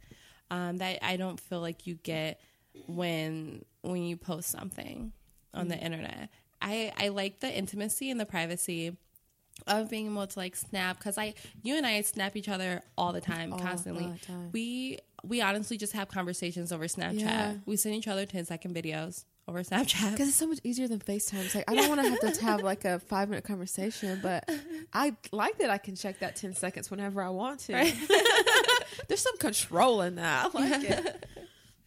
um, 0.49 0.77
that 0.77 0.99
I 1.05 1.15
don't 1.17 1.39
feel 1.39 1.61
like 1.61 1.85
you 1.87 1.95
get 1.95 2.41
when 2.87 3.63
when 3.81 4.03
you 4.03 4.17
post 4.17 4.49
something 4.49 5.13
on 5.53 5.67
the 5.67 5.75
mm-hmm. 5.75 5.85
internet. 5.85 6.29
I 6.61 6.91
I 6.97 7.09
like 7.09 7.39
the 7.39 7.55
intimacy 7.55 8.09
and 8.09 8.19
the 8.19 8.25
privacy 8.25 8.97
of 9.67 9.89
being 9.89 10.11
able 10.11 10.25
to 10.25 10.39
like 10.39 10.55
snap 10.55 10.97
because 10.97 11.17
I 11.17 11.33
you 11.61 11.75
and 11.77 11.85
I 11.85 12.01
snap 12.01 12.35
each 12.35 12.49
other 12.49 12.81
all 12.97 13.13
the 13.13 13.21
time, 13.21 13.53
All 13.53 13.59
constantly. 13.59 14.07
the 14.07 14.25
time. 14.25 14.49
We 14.51 14.99
we 15.23 15.41
honestly 15.41 15.77
just 15.77 15.93
have 15.93 16.07
conversations 16.07 16.71
over 16.71 16.85
Snapchat. 16.85 17.19
Yeah. 17.19 17.53
We 17.65 17.75
send 17.77 17.93
each 17.95 18.07
other 18.07 18.25
10 18.25 18.45
second 18.45 18.75
videos 18.75 19.25
over 19.47 19.61
Snapchat. 19.61 20.11
Because 20.11 20.29
it's 20.29 20.37
so 20.37 20.47
much 20.47 20.59
easier 20.63 20.87
than 20.87 20.99
FaceTime. 20.99 21.45
It's 21.45 21.53
like 21.55 21.69
I 21.69 21.75
don't 21.75 21.89
want 21.89 22.01
to 22.01 22.09
have 22.09 22.33
to 22.33 22.41
have 22.45 22.63
like 22.63 22.85
a 22.85 22.99
five 22.99 23.29
minute 23.29 23.43
conversation, 23.43 24.19
but 24.23 24.49
I 24.93 25.15
like 25.31 25.57
that 25.59 25.69
I 25.69 25.77
can 25.77 25.95
check 25.95 26.19
that 26.19 26.35
ten 26.35 26.55
seconds 26.55 26.89
whenever 26.89 27.21
I 27.21 27.29
want 27.29 27.59
to. 27.61 27.73
Right. 27.73 27.95
There's 29.07 29.21
some 29.21 29.37
control 29.37 30.01
in 30.01 30.15
that. 30.15 30.51
I 30.55 30.59
like 30.59 30.83
it. 30.83 31.25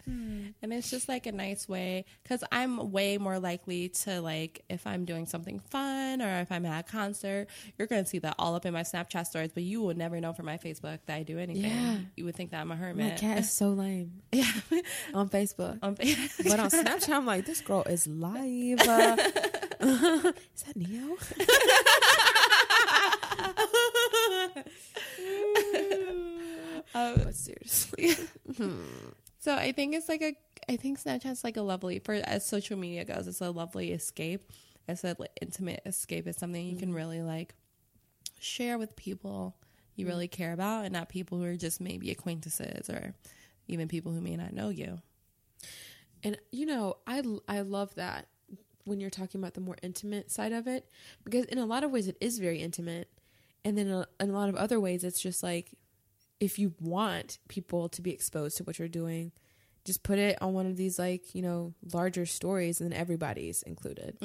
and 0.07 0.73
it's 0.73 0.91
just 0.91 1.09
like 1.09 1.27
a 1.27 1.33
nice 1.33 1.69
way 1.69 2.05
because 2.23 2.45
i'm 2.53 2.91
way 2.93 3.17
more 3.19 3.39
likely 3.39 3.89
to 3.89 4.21
like 4.21 4.63
if 4.69 4.87
i'm 4.87 5.05
doing 5.05 5.25
something 5.27 5.59
fun 5.61 6.21
or 6.21 6.41
if 6.41 6.53
i'm 6.53 6.67
at 6.67 6.87
a 6.89 6.91
concert 6.93 7.47
you're 7.79 7.89
gonna 7.89 8.05
see 8.05 8.19
that 8.19 8.35
all 8.39 8.55
up 8.55 8.67
in 8.67 8.73
my 8.73 8.83
snapchat 8.83 9.27
stories 9.27 9.51
but 9.55 9.63
you 9.63 9.83
would 9.83 9.97
never 9.97 10.21
know 10.21 10.33
from 10.33 10.47
my 10.47 10.59
facebook 10.59 10.99
that 11.07 11.15
i 11.17 11.23
do 11.23 11.39
anything 11.39 11.63
Yeah. 11.71 11.97
you 12.17 12.25
would 12.27 12.35
think 12.37 12.51
that 12.51 12.61
i'm 12.61 12.71
a 12.71 12.77
hermit. 12.77 13.13
My 13.13 13.19
cat 13.19 13.39
is 13.39 13.51
so 13.53 13.71
lame 13.71 14.13
yeah 14.33 14.51
on 15.15 15.29
Facebook. 15.29 15.79
on 15.83 15.95
But 16.45 16.61
on 16.61 16.71
Snapchat, 16.71 17.09
I'm 17.11 17.27
like, 17.27 17.47
this 17.47 17.61
girl 17.61 17.83
is 17.85 18.07
live. 18.07 18.81
Is 18.81 18.87
that 18.87 20.77
Neo? 20.77 21.17
Um, 26.95 27.15
But 27.25 27.35
seriously, 27.35 28.15
So 29.45 29.55
I 29.55 29.73
think 29.73 29.95
it's 29.95 30.09
like 30.09 30.23
a 30.23 30.35
I 30.71 30.77
think 30.77 30.99
Snapchat's 30.99 31.45
like 31.45 31.59
a 31.59 31.63
lovely 31.63 31.99
for 31.99 32.15
as 32.15 32.47
social 32.47 32.79
media 32.79 33.05
goes, 33.05 33.29
it's 33.29 33.43
a 33.43 33.51
lovely 33.51 33.93
escape. 33.93 34.51
It's 34.89 35.05
a 35.05 35.15
like, 35.19 35.39
intimate 35.39 35.83
escape. 35.85 36.27
It's 36.27 36.39
something 36.39 36.67
you 36.67 36.79
can 36.79 36.95
really 36.95 37.21
like 37.21 37.55
share 38.41 38.79
with 38.79 38.97
people 38.97 39.55
you 39.97 40.07
really 40.07 40.29
care 40.29 40.55
about 40.55 40.87
and 40.87 40.95
not 40.95 41.11
people 41.11 41.37
who 41.37 41.45
are 41.45 41.57
just 41.57 41.79
maybe 41.79 42.11
acquaintances 42.11 42.89
or 42.89 43.13
even 43.69 43.87
people 43.87 44.13
who 44.13 44.23
may 44.23 44.35
not 44.35 44.55
know 44.55 44.71
you. 44.71 45.03
and 46.23 46.39
you 46.51 46.65
know, 46.65 46.97
I 47.07 47.23
I 47.47 47.61
love 47.61 47.95
that 47.97 48.29
when 48.87 48.99
you're 48.99 49.11
talking 49.11 49.43
about 49.43 49.53
the 49.53 49.61
more 49.61 49.77
intimate 49.83 50.31
side 50.31 50.55
of 50.55 50.67
it, 50.67 50.89
because 51.23 51.45
in 51.45 51.59
a 51.59 51.67
lot 51.67 51.85
of 51.85 51.91
ways 51.91 52.09
it 52.09 52.17
is 52.19 52.39
very 52.39 52.63
intimate, 52.63 53.11
and 53.63 53.77
then 53.77 53.91
uh, 53.91 54.07
in 54.19 54.31
a 54.31 54.33
lot 54.33 54.49
of 54.49 54.57
other 54.57 54.81
ways 54.81 55.05
it's 55.05 55.21
just 55.21 55.43
like 55.43 55.71
if 56.45 56.59
you 56.59 56.75
want 56.81 57.39
people 57.49 57.89
to 57.89 58.03
be 58.03 58.11
exposed 58.13 58.57
to 58.59 58.65
what 58.65 58.79
you're 58.79 58.89
doing, 58.89 59.33
just 59.85 60.03
put 60.03 60.19
it 60.19 60.41
on 60.41 60.53
one 60.53 60.67
of 60.67 60.77
these 60.77 60.99
like 60.99 61.35
you 61.35 61.43
know 61.43 61.75
larger 61.93 62.27
stories, 62.27 62.81
and 62.81 62.91
then 62.93 62.99
everybody's 62.99 63.63
included. 63.63 64.17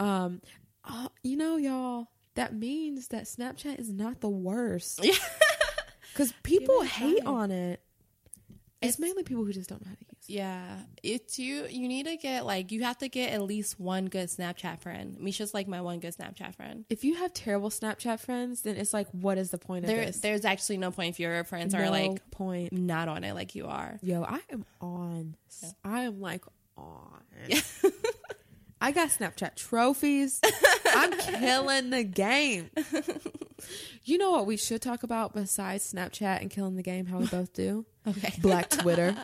Um, 0.00 0.42
uh, 0.84 1.08
you 1.22 1.36
know, 1.36 1.56
y'all, 1.56 2.08
that 2.34 2.54
means 2.54 3.08
that 3.08 3.24
Snapchat 3.24 3.78
is 3.80 3.90
not 3.90 4.20
the 4.20 4.28
worst. 4.28 5.04
Yeah. 5.04 5.14
Because 6.12 6.32
people 6.42 6.80
hate 6.80 7.26
on 7.26 7.50
it. 7.50 7.82
It's, 8.82 8.94
It's- 8.94 8.98
mainly 8.98 9.22
people 9.22 9.44
who 9.44 9.52
just 9.52 9.68
don't 9.70 9.80
know 9.82 9.88
how 9.88 9.94
to 9.94 10.00
use 10.00 10.10
it. 10.28 10.32
Yeah, 10.32 10.76
it's 11.02 11.38
you. 11.38 11.66
You 11.70 11.86
need 11.88 12.06
to 12.06 12.16
get 12.16 12.44
like 12.44 12.72
you 12.72 12.82
have 12.82 12.98
to 12.98 13.08
get 13.08 13.32
at 13.32 13.42
least 13.42 13.78
one 13.80 14.06
good 14.06 14.28
Snapchat 14.28 14.80
friend. 14.80 15.16
Misha's 15.20 15.54
like 15.54 15.66
my 15.68 15.80
one 15.80 16.00
good 16.00 16.14
Snapchat 16.16 16.56
friend. 16.56 16.84
If 16.90 17.04
you 17.04 17.14
have 17.14 17.32
terrible 17.32 17.70
Snapchat 17.70 18.18
friends, 18.20 18.62
then 18.62 18.76
it's 18.76 18.92
like, 18.92 19.06
what 19.12 19.38
is 19.38 19.50
the 19.50 19.58
point 19.58 19.84
of 19.84 19.90
this? 19.90 20.18
there's 20.18 20.44
actually 20.44 20.78
no 20.78 20.90
point 20.90 21.10
if 21.10 21.20
your 21.20 21.42
friends 21.44 21.74
no 21.74 21.80
are 21.80 21.90
like 21.90 22.28
point. 22.32 22.72
not 22.72 23.08
on 23.08 23.22
it 23.24 23.34
like 23.34 23.54
you 23.54 23.66
are. 23.66 23.98
Yo, 24.02 24.24
I 24.24 24.40
am 24.50 24.64
on. 24.80 25.36
Yeah. 25.62 25.70
I 25.84 26.00
am 26.02 26.20
like 26.20 26.44
on. 26.76 27.22
I 28.80 28.92
got 28.92 29.08
Snapchat 29.08 29.54
trophies. 29.54 30.40
I'm 30.86 31.12
killing 31.12 31.90
the 31.90 32.04
game. 32.04 32.70
You 34.04 34.18
know 34.18 34.30
what 34.30 34.46
we 34.46 34.56
should 34.56 34.82
talk 34.82 35.02
about 35.02 35.34
besides 35.34 35.92
Snapchat 35.92 36.40
and 36.40 36.50
killing 36.50 36.76
the 36.76 36.82
game? 36.82 37.06
How 37.06 37.18
we 37.18 37.26
both 37.26 37.52
do 37.54 37.84
Okay. 38.06 38.32
Black 38.40 38.68
Twitter, 38.70 39.16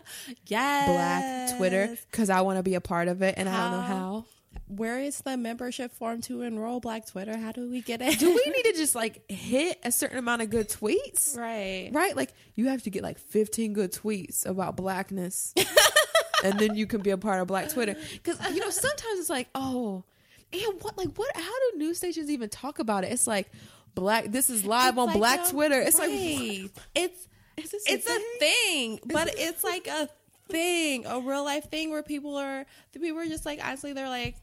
Yes. 0.47 0.89
Black 0.89 1.57
Twitter, 1.59 1.97
because 2.11 2.31
I 2.31 2.41
want 2.43 2.59
to 2.59 2.63
be 2.63 2.75
a 2.75 2.81
part 2.81 3.09
of 3.09 3.23
it, 3.23 3.35
and 3.39 3.49
I 3.49 3.63
don't 3.63 3.73
know 3.73 3.81
How? 3.83 3.97
how. 3.97 4.25
Where 4.69 4.99
is 5.01 5.19
the 5.19 5.37
membership 5.37 5.93
form 5.93 6.21
to 6.23 6.43
enroll 6.43 6.81
Black 6.81 7.07
Twitter? 7.07 7.37
How 7.37 7.53
do 7.53 7.71
we 7.71 7.81
get 7.83 8.01
it? 8.03 8.19
Do 8.19 8.29
we 8.29 8.53
need 8.53 8.63
to 8.65 8.73
just 8.77 8.95
like 8.95 9.31
hit 9.31 9.79
a 9.85 9.93
certain 9.93 10.19
amount 10.19 10.43
of 10.43 10.51
good 10.51 10.69
tweets? 10.69 11.37
right. 11.37 11.91
Right? 11.93 12.17
Like 12.17 12.33
you 12.55 12.69
have 12.69 12.83
to 12.85 12.91
get 12.91 13.03
like 13.03 13.19
15 13.19 13.73
good 13.75 13.93
tweets 13.93 14.47
about 14.47 14.77
blackness. 14.77 15.55
and 16.45 16.59
then 16.59 16.75
you 16.75 16.87
can 16.87 17.03
be 17.03 17.11
a 17.11 17.19
part 17.19 17.41
of 17.41 17.47
Black 17.49 17.69
Twitter. 17.71 17.95
Cuz 18.25 18.39
you 18.51 18.61
know, 18.61 18.71
sometimes 18.71 19.21
it's 19.21 19.31
like, 19.31 19.49
"Oh, 19.55 20.05
and 20.53 20.83
what 20.83 20.97
like 20.99 21.09
what 21.17 21.35
how 21.37 21.43
do 21.73 21.79
news 21.79 21.99
stations 21.99 22.31
even 22.31 22.49
talk 22.49 22.79
about 22.79 23.05
it?" 23.05 23.13
It's 23.13 23.27
like 23.27 23.51
black 23.95 24.27
this 24.33 24.49
is 24.49 24.65
live 24.65 24.95
It's 24.95 24.99
on 25.01 25.07
like 25.09 25.17
Black 25.17 25.49
Twitter. 25.49 25.81
It's 25.81 25.99
like 25.99 26.09
right. 26.11 26.71
it's 26.95 27.29
is 27.57 27.71
this 27.71 27.83
it's 27.87 28.07
a 28.09 28.19
thing, 28.39 29.01
but 29.05 29.35
it's 29.37 29.63
like 29.65 29.87
a 29.87 30.09
thing, 30.49 31.07
a 31.07 31.21
real 31.21 31.45
life 31.45 31.71
thing 31.71 31.91
where 31.91 32.03
people 32.03 32.37
are 32.37 32.65
the 32.93 32.99
people 33.01 33.19
are 33.21 33.27
just 33.27 33.45
like 33.47 33.61
honestly 33.65 33.93
they're 33.93 34.09
like, 34.09 34.37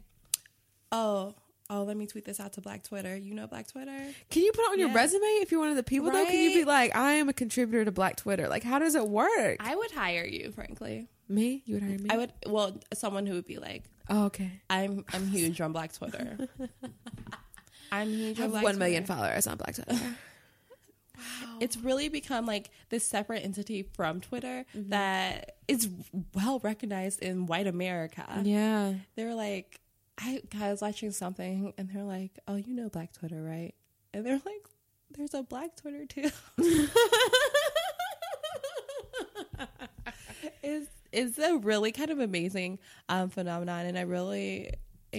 oh. 0.91 1.33
Oh, 1.71 1.83
let 1.83 1.95
me 1.97 2.07
tweet 2.07 2.25
this 2.25 2.39
out 2.39 2.53
to 2.53 2.61
Black 2.61 2.81
Twitter. 2.81 3.15
You 3.15 3.35
know 3.35 3.45
Black 3.45 3.67
Twitter? 3.67 3.95
Can 4.31 4.41
you 4.41 4.51
put 4.53 4.61
it 4.63 4.71
on 4.71 4.79
your 4.79 4.87
Yeah. 4.89 4.95
resume 4.95 5.21
if 5.21 5.51
you're 5.51 5.59
one 5.59 5.69
of 5.69 5.75
the 5.75 5.83
people 5.83 6.09
though? 6.09 6.25
Can 6.25 6.39
you 6.39 6.55
be 6.61 6.65
like, 6.65 6.95
"I 6.95 7.11
am 7.13 7.29
a 7.29 7.33
contributor 7.33 7.85
to 7.85 7.91
Black 7.91 8.15
Twitter." 8.15 8.47
Like 8.47 8.63
how 8.63 8.79
does 8.79 8.95
it 8.95 9.07
work? 9.07 9.57
I 9.59 9.75
would 9.75 9.91
hire 9.91 10.25
you, 10.25 10.51
frankly. 10.51 11.09
me? 11.27 11.61
You 11.67 11.75
would 11.75 11.83
hire 11.83 11.99
me? 11.99 12.09
I 12.09 12.17
would 12.17 12.33
well, 12.47 12.75
someone 12.95 13.27
who 13.27 13.35
would 13.35 13.45
be 13.45 13.59
like, 13.59 13.83
Oh, 14.09 14.25
okay. 14.25 14.51
I'm 14.67 15.05
I'm 15.13 15.27
huge 15.27 15.61
on 15.61 15.71
Black 15.71 15.93
Twitter. 15.93 16.47
I'm 17.91 18.09
huge 18.09 18.39
I 18.39 18.45
on 18.45 18.51
have 18.53 18.63
1 18.63 18.77
million 18.79 19.05
followers 19.05 19.45
on 19.45 19.57
Black 19.57 19.75
Twitter. 19.75 19.95
It's 21.61 21.77
really 21.77 22.09
become 22.09 22.45
like 22.45 22.69
this 22.89 23.05
separate 23.07 23.43
entity 23.43 23.83
from 23.93 24.21
Twitter 24.21 24.65
Mm-hmm. 24.75 24.89
that 24.89 25.55
is 25.67 25.89
well 26.33 26.59
recognized 26.59 27.21
in 27.21 27.45
white 27.45 27.67
America. 27.67 28.25
yeah. 28.43 28.93
They're 29.15 29.35
like, 29.35 29.79
I, 30.17 30.41
I 30.59 30.71
was 30.71 30.81
watching 30.81 31.11
something 31.11 31.73
and 31.77 31.89
they're 31.89 32.03
like, 32.03 32.37
oh, 32.47 32.55
you 32.55 32.73
know 32.73 32.89
Black 32.89 33.13
Twitter, 33.13 33.41
right? 33.41 33.73
And 34.13 34.25
they're 34.25 34.41
like, 34.45 34.67
there's 35.11 35.33
a 35.33 35.43
Black 35.43 35.75
Twitter 35.75 36.05
too. 36.05 36.29
it's 40.63 40.89
it's 41.11 41.37
a 41.39 41.57
really 41.57 41.91
kind 41.91 42.11
of 42.11 42.19
amazing 42.19 42.79
um, 43.09 43.29
phenomenon, 43.29 43.85
and 43.87 43.97
I 43.97 44.01
really, 44.01 44.71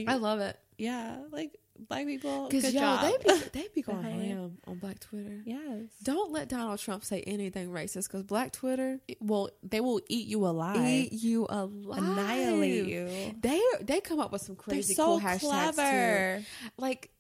I 0.07 0.15
love 0.15 0.41
it. 0.41 0.57
yeah, 0.79 1.19
like 1.33 1.57
black 1.89 2.07
people. 2.07 2.49
Because 2.49 2.73
yo, 2.73 2.81
job. 2.81 3.03
they 3.03 3.33
be 3.35 3.41
they 3.53 3.69
be 3.75 3.83
going 3.83 4.03
ham 4.03 4.59
on 4.67 4.77
Black 4.79 5.01
Twitter. 5.01 5.41
yes. 5.45 5.85
Don't 6.03 6.31
let 6.33 6.49
Donald 6.49 6.79
Trump 6.79 7.05
say 7.05 7.23
anything 7.23 7.71
racist 7.71 8.09
because 8.09 8.23
Black 8.23 8.53
Twitter 8.53 9.01
Well, 9.21 9.51
they 9.63 9.81
will 9.81 10.01
eat 10.09 10.27
you 10.29 10.47
alive, 10.47 10.77
eat 10.79 11.13
you 11.13 11.47
alive, 11.49 11.99
annihilate 12.03 12.87
you. 12.87 13.35
They 13.41 13.61
they 13.81 14.01
come 14.01 14.21
up 14.21 14.33
with 14.33 14.43
some 14.43 14.57
crazy 14.57 14.95
so 14.95 15.07
cool 15.07 15.21
hashtags 15.21 15.41
clever. 15.75 16.39
too. 16.41 16.45
Like, 16.77 17.11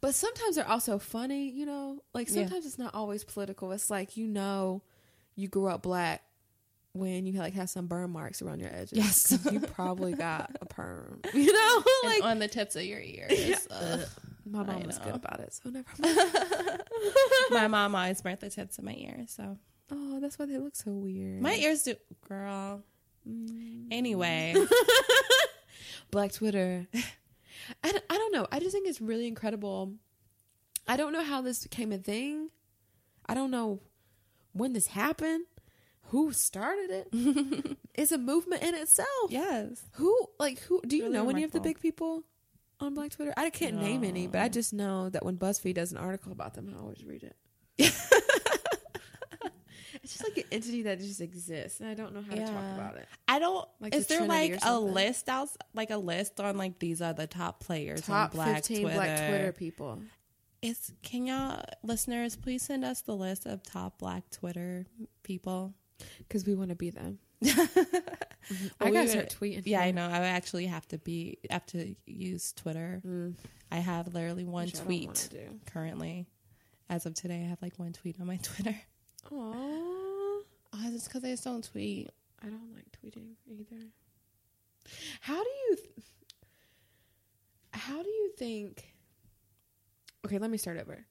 but 0.00 0.14
sometimes 0.14 0.56
they're 0.56 0.68
also 0.68 0.98
funny. 0.98 1.50
You 1.50 1.66
know, 1.66 2.02
like 2.14 2.28
Yeah. 2.28 2.34
sometimes 2.42 2.66
it's 2.66 2.78
not 2.78 2.94
always 2.94 3.24
political. 3.24 3.72
It's 3.72 3.90
like 3.90 4.16
you 4.16 4.26
know, 4.26 4.82
you 5.36 5.48
grew 5.48 5.66
up 5.66 5.82
black 5.82 6.22
when 6.94 7.26
you 7.26 7.32
like 7.40 7.54
have 7.54 7.68
some 7.68 7.86
burn 7.88 8.10
marks 8.10 8.40
around 8.40 8.60
your 8.60 8.70
edges. 8.72 8.92
Yes. 8.96 9.38
you 9.52 9.60
probably 9.60 10.12
got 10.14 10.56
a 10.60 10.64
perm. 10.64 11.20
You 11.34 11.52
know, 11.52 11.82
And 12.04 12.12
like 12.14 12.24
on 12.24 12.38
the 12.38 12.48
tips 12.48 12.76
of 12.76 12.84
your 12.84 13.00
ears. 13.00 13.66
Ugh. 13.70 14.00
my 14.46 14.62
mom 14.62 14.82
I 14.82 14.86
was 14.86 14.98
know. 15.00 15.04
good 15.06 15.14
about 15.16 15.40
it. 15.40 15.52
So 15.52 15.70
never 15.70 15.84
mind. 15.98 16.82
my 17.50 17.66
mom 17.68 17.94
always 17.94 18.22
burnt 18.22 18.40
the 18.40 18.48
tips 18.50 18.78
of 18.78 18.84
my 18.84 18.94
ears, 18.96 19.30
so 19.32 19.58
Oh, 19.90 20.18
that's 20.20 20.38
why 20.38 20.46
they 20.46 20.56
look 20.56 20.74
so 20.76 20.92
weird. 20.92 21.42
my 21.42 21.54
ears 21.56 21.82
do. 21.82 21.94
Girl. 22.28 22.82
Mm. 23.28 23.88
Anyway, 23.90 24.54
Black 26.10 26.32
Twitter. 26.32 26.86
i 27.82 27.92
don't 28.08 28.32
know. 28.32 28.46
I 28.52 28.60
just 28.60 28.72
think 28.72 28.86
it's 28.86 29.00
really 29.00 29.26
incredible. 29.26 29.94
I 30.86 30.96
don't 30.96 31.12
know 31.12 31.22
how 31.24 31.40
this 31.42 31.62
became 31.64 31.92
a 31.92 31.98
thing. 31.98 32.50
I 33.26 33.34
don't 33.34 33.50
know 33.50 33.80
when 34.52 34.72
this 34.74 34.86
happened. 34.88 35.44
Who 36.14 36.32
started 36.32 36.90
it? 37.12 37.76
it's 37.94 38.12
a 38.12 38.18
movement 38.18 38.62
in 38.62 38.72
itself. 38.76 39.08
yes. 39.30 39.82
Who 39.94 40.16
like 40.38 40.60
who 40.60 40.80
do 40.86 40.96
you 40.96 41.06
Really 41.06 41.14
know 41.14 41.26
oh 41.26 41.30
any 41.30 41.42
of 41.42 41.50
the 41.50 41.58
big 41.58 41.80
people 41.80 42.22
on 42.78 42.94
Black 42.94 43.10
Twitter? 43.10 43.34
I 43.36 43.50
can't 43.50 43.82
name 43.82 44.04
any, 44.04 44.28
but 44.28 44.40
I 44.40 44.48
just 44.48 44.72
know 44.72 45.08
that 45.08 45.24
when 45.24 45.36
BuzzFeed 45.36 45.74
does 45.74 45.90
an 45.90 45.98
article 45.98 46.30
about 46.30 46.54
them, 46.54 46.72
I 46.72 46.80
always 46.80 47.04
read 47.04 47.24
it. 47.24 47.34
it's 47.78 47.98
just 50.02 50.22
like 50.22 50.36
an 50.36 50.44
entity 50.52 50.82
that 50.82 51.00
just 51.00 51.20
exists, 51.20 51.80
and 51.80 51.88
I 51.88 51.94
don't 51.94 52.14
know 52.14 52.22
how 52.22 52.36
to 52.36 52.42
talk 52.42 52.74
about 52.74 52.96
it. 52.96 53.08
I 53.26 53.40
don't. 53.40 53.68
Like 53.80 53.96
is 53.96 54.06
the 54.06 54.18
there 54.18 54.26
like 54.28 54.56
a 54.62 54.78
list 54.78 55.28
out, 55.28 55.48
like 55.74 55.90
a 55.90 55.96
list 55.96 56.38
on 56.38 56.56
like 56.56 56.78
these 56.78 57.02
are 57.02 57.12
the 57.12 57.26
top 57.26 57.58
players 57.58 58.02
Top 58.02 58.30
on 58.30 58.36
Black 58.36 58.62
Twitter? 58.62 58.82
Black 58.82 59.18
Twitter 59.28 59.50
people. 59.50 59.98
Is 60.62 60.92
can 61.02 61.26
y'all 61.26 61.60
listeners 61.82 62.36
please 62.36 62.62
send 62.62 62.84
us 62.84 63.00
the 63.00 63.16
list 63.16 63.46
of 63.46 63.64
top 63.64 63.98
Black 63.98 64.30
Twitter 64.30 64.86
people? 65.24 65.74
Because 66.18 66.46
we 66.46 66.54
want 66.54 66.70
to 66.70 66.76
be 66.76 66.90
them. 66.90 67.18
Well, 68.78 68.88
I 68.88 68.90
gotta 68.90 69.08
start 69.08 69.34
tweeting. 69.40 69.62
Yeah, 69.64 69.80
I 69.80 69.90
know. 69.90 70.04
I 70.06 70.18
actually 70.18 70.66
have 70.66 70.86
to 70.88 70.98
be 70.98 71.38
have 71.48 71.64
to 71.68 71.94
use 72.04 72.52
Twitter. 72.52 73.00
Mm, 73.06 73.36
I 73.72 73.76
have 73.76 74.12
literally 74.12 74.44
one 74.44 74.66
which 74.66 74.74
I 74.74 74.78
don't 74.80 74.86
wanna 74.86 75.14
tweet 75.14 75.64
currently. 75.64 76.26
As 76.90 77.06
of 77.06 77.14
today, 77.14 77.40
I 77.42 77.48
have 77.48 77.62
like 77.62 77.78
one 77.78 77.94
tweet 77.94 78.20
on 78.20 78.26
my 78.26 78.36
Twitter. 78.42 78.78
Aw, 79.32 79.34
Oh, 79.34 80.42
it's 80.92 81.08
because 81.08 81.24
I 81.24 81.30
just 81.30 81.44
don't 81.44 81.64
tweet. 81.64 82.10
I 82.42 82.48
don't 82.48 82.74
like 82.74 82.84
tweeting 83.02 83.28
either. 83.46 83.86
How 85.22 85.42
do 85.42 85.48
you 85.70 85.76
th- 85.76 86.06
How 87.72 88.02
do 88.02 88.08
you 88.10 88.32
think 88.36 88.94
Okay, 90.26 90.36
let 90.38 90.50
me 90.50 90.58
start 90.58 90.78
over. 90.78 91.06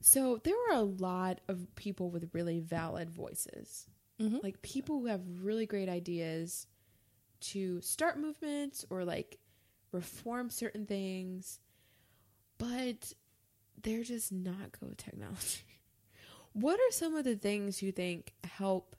So, 0.00 0.40
there 0.42 0.54
were 0.70 0.76
a 0.76 0.82
lot 0.82 1.40
of 1.48 1.74
people 1.74 2.10
with 2.10 2.30
really 2.32 2.60
valid 2.60 3.10
voices. 3.10 3.90
Mhm. 4.22 4.42
Like 4.42 4.62
people 4.62 5.00
who 5.00 5.06
have 5.06 5.20
really 5.42 5.66
great 5.66 5.88
ideas 5.88 6.66
to 7.40 7.80
start 7.80 8.18
movements 8.18 8.84
or 8.88 9.04
like 9.04 9.38
reform 9.90 10.48
certain 10.48 10.86
things, 10.86 11.58
but 12.58 13.12
they're 13.82 14.04
just 14.04 14.30
not 14.32 14.72
good 14.78 14.90
with 14.90 14.98
technology. 14.98 15.64
What 16.54 16.78
are 16.78 16.92
some 16.92 17.16
of 17.16 17.24
the 17.24 17.34
things 17.34 17.80
you 17.80 17.92
think 17.92 18.34
help 18.44 18.94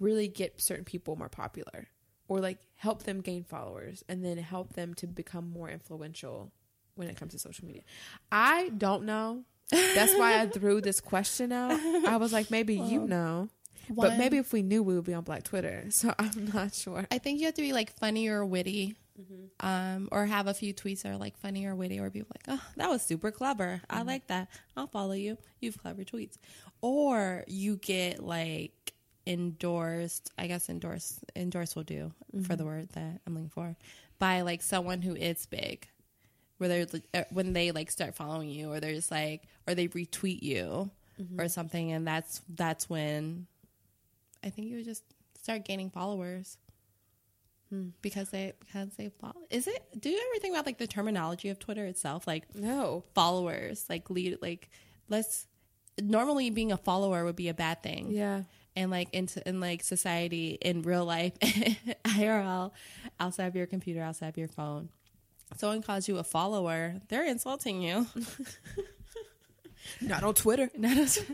really 0.00 0.26
get 0.26 0.60
certain 0.60 0.84
people 0.84 1.14
more 1.14 1.28
popular 1.28 1.86
or 2.26 2.40
like 2.40 2.58
help 2.74 3.04
them 3.04 3.20
gain 3.20 3.44
followers 3.44 4.02
and 4.08 4.24
then 4.24 4.38
help 4.38 4.72
them 4.72 4.92
to 4.94 5.06
become 5.06 5.48
more 5.48 5.68
influential 5.70 6.50
when 6.96 7.06
it 7.08 7.16
comes 7.16 7.30
to 7.32 7.38
social 7.38 7.64
media? 7.64 7.82
I 8.32 8.70
don't 8.70 9.04
know. 9.04 9.44
That's 9.70 10.14
why 10.16 10.40
I 10.40 10.46
threw 10.52 10.80
this 10.80 11.00
question 11.00 11.52
out. 11.52 11.78
I 12.06 12.16
was 12.16 12.32
like, 12.32 12.50
maybe 12.50 12.74
you 12.74 13.06
know. 13.06 13.48
One- 13.88 14.10
But 14.10 14.18
maybe 14.18 14.38
if 14.38 14.52
we 14.52 14.62
knew, 14.62 14.82
we 14.82 14.94
would 14.94 15.04
be 15.04 15.14
on 15.14 15.24
Black 15.24 15.42
Twitter. 15.44 15.84
So 15.90 16.14
I'm 16.18 16.50
not 16.54 16.74
sure. 16.74 17.06
I 17.10 17.18
think 17.18 17.40
you 17.40 17.46
have 17.46 17.54
to 17.54 17.62
be 17.62 17.72
like 17.72 17.92
funny 17.98 18.28
or 18.28 18.44
witty, 18.44 18.96
um, 19.60 20.08
or 20.10 20.26
have 20.26 20.46
a 20.46 20.54
few 20.54 20.72
tweets 20.74 21.02
that 21.02 21.12
are 21.12 21.16
like 21.16 21.36
funny 21.36 21.66
or 21.66 21.74
witty, 21.74 21.98
or 22.00 22.08
be 22.10 22.20
like, 22.20 22.44
"Oh, 22.48 22.62
that 22.76 22.88
was 22.88 23.02
super 23.02 23.30
clever. 23.30 23.80
I 23.90 24.02
like 24.02 24.26
that. 24.28 24.48
I'll 24.76 24.86
follow 24.86 25.12
you. 25.12 25.36
You've 25.60 25.78
clever 25.78 26.02
tweets." 26.04 26.36
Or 26.80 27.44
you 27.46 27.76
get 27.76 28.22
like 28.24 28.94
endorsed. 29.26 30.30
I 30.38 30.46
guess 30.46 30.68
endorse 30.68 31.20
endorse 31.36 31.74
will 31.76 31.84
do 31.84 32.12
for 32.46 32.56
the 32.56 32.64
word 32.64 32.88
that 32.92 33.20
I'm 33.26 33.34
looking 33.34 33.50
for 33.50 33.76
by 34.18 34.40
like 34.42 34.62
someone 34.62 35.02
who 35.02 35.14
is 35.14 35.46
big, 35.46 35.86
where 36.58 36.68
they're 36.68 36.86
uh, 37.14 37.24
when 37.30 37.52
they 37.52 37.70
like 37.72 37.90
start 37.90 38.14
following 38.14 38.48
you, 38.48 38.72
or 38.72 38.80
they're 38.80 38.94
just 38.94 39.10
like, 39.10 39.42
or 39.66 39.74
they 39.74 39.88
retweet 39.88 40.42
you 40.42 40.90
or 41.38 41.48
something, 41.48 41.92
and 41.92 42.06
that's 42.06 42.40
that's 42.48 42.88
when 42.90 43.46
I 44.44 44.50
think 44.50 44.68
you 44.68 44.76
would 44.76 44.84
just 44.84 45.04
start 45.40 45.64
gaining 45.64 45.90
followers 45.90 46.56
hmm. 47.68 47.88
because 48.00 48.30
they 48.30 48.52
because 48.60 48.90
they 48.96 49.08
follow. 49.20 49.42
Is 49.50 49.66
it? 49.66 49.82
Do 49.98 50.08
you 50.10 50.16
ever 50.18 50.40
think 50.40 50.54
about 50.54 50.66
like 50.66 50.78
the 50.78 50.86
terminology 50.86 51.48
of 51.48 51.58
Twitter 51.58 51.84
itself, 51.86 52.26
like 52.26 52.54
No. 52.54 53.04
followers, 53.14 53.86
like 53.88 54.10
lead, 54.10 54.38
like 54.42 54.70
let's. 55.08 55.46
Normally, 56.00 56.48
being 56.48 56.72
a 56.72 56.78
follower 56.78 57.22
would 57.24 57.36
be 57.36 57.48
a 57.48 57.54
bad 57.54 57.82
thing, 57.82 58.10
Yeah. 58.10 58.44
and 58.74 58.90
like 58.90 59.12
into 59.12 59.46
in 59.46 59.60
like 59.60 59.82
society 59.82 60.56
in 60.60 60.80
real 60.82 61.04
life, 61.04 61.38
IRL, 61.40 62.70
outside 63.20 63.44
of 63.44 63.54
your 63.54 63.66
computer, 63.66 64.00
outside 64.02 64.28
of 64.28 64.38
your 64.38 64.48
phone. 64.48 64.88
Someone 65.58 65.82
calls 65.82 66.08
you 66.08 66.16
a 66.16 66.24
follower, 66.24 66.94
they're 67.08 67.26
insulting 67.26 67.82
you. 67.82 68.06
Not 70.00 70.22
on 70.22 70.34
Twitter. 70.34 70.70
Not 70.76 70.96
as- 70.96 71.24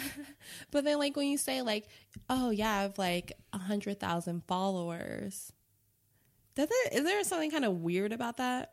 but 0.70 0.84
then, 0.84 0.98
like 0.98 1.16
when 1.16 1.28
you 1.28 1.38
say, 1.38 1.62
like, 1.62 1.86
"Oh 2.28 2.50
yeah, 2.50 2.70
I 2.72 2.82
have 2.82 2.98
like 2.98 3.32
a 3.52 3.58
hundred 3.58 4.00
thousand 4.00 4.42
followers," 4.46 5.52
does 6.54 6.68
it? 6.70 6.94
Is 6.94 7.04
there 7.04 7.22
something 7.24 7.50
kind 7.50 7.64
of 7.64 7.80
weird 7.80 8.12
about 8.12 8.36
that? 8.38 8.72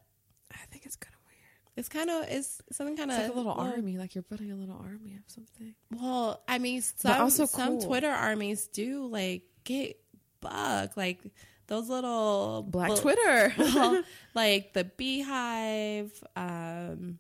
I 0.51 0.65
think 0.71 0.85
it's 0.85 0.95
kind 0.95 1.13
of 1.13 1.19
weird. 1.25 1.77
It's 1.77 1.89
kind 1.89 2.09
of 2.09 2.25
it's 2.29 2.61
something 2.71 2.95
kind 2.97 3.11
of 3.11 3.17
like 3.17 3.31
a 3.31 3.33
little 3.33 3.51
army, 3.53 3.97
like 3.97 4.15
you're 4.15 4.23
building 4.23 4.51
a 4.51 4.55
little 4.55 4.77
army 4.77 5.15
of 5.15 5.23
something. 5.27 5.73
Well, 5.91 6.41
I 6.47 6.59
mean, 6.59 6.81
some 6.81 7.21
also 7.21 7.45
some. 7.45 7.79
Twitter 7.79 8.09
armies 8.11 8.67
do 8.67 9.05
like 9.07 9.43
get 9.63 9.97
bugged, 10.41 10.97
like 10.97 11.19
those 11.67 11.89
little 11.89 12.63
Black 12.69 12.89
bu- 12.89 12.97
Twitter. 12.97 13.53
well, 13.57 14.03
like 14.35 14.73
the 14.73 14.83
BeyHive 14.83 16.11
um 16.35 17.17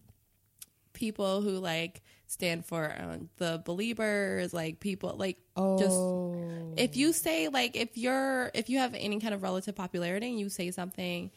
people 1.03 1.41
who 1.41 1.59
like 1.59 2.01
stand 2.27 2.65
for 2.65 2.95
um, 2.97 3.29
the 3.35 3.61
Beliebers 3.65 4.53
like 4.53 4.79
people 4.79 5.13
like 5.17 5.37
just 5.77 5.99
if 6.81 6.95
you 6.95 7.11
say 7.11 7.49
like 7.49 7.75
if 7.75 7.97
you're 7.97 8.49
if 8.53 8.69
you 8.69 8.77
have 8.79 8.93
any 8.93 9.19
kind 9.19 9.33
of 9.33 9.43
relative 9.43 9.75
popularity 9.75 10.29
and 10.29 10.39
you 10.39 10.47
say 10.47 10.71
something 10.71 11.29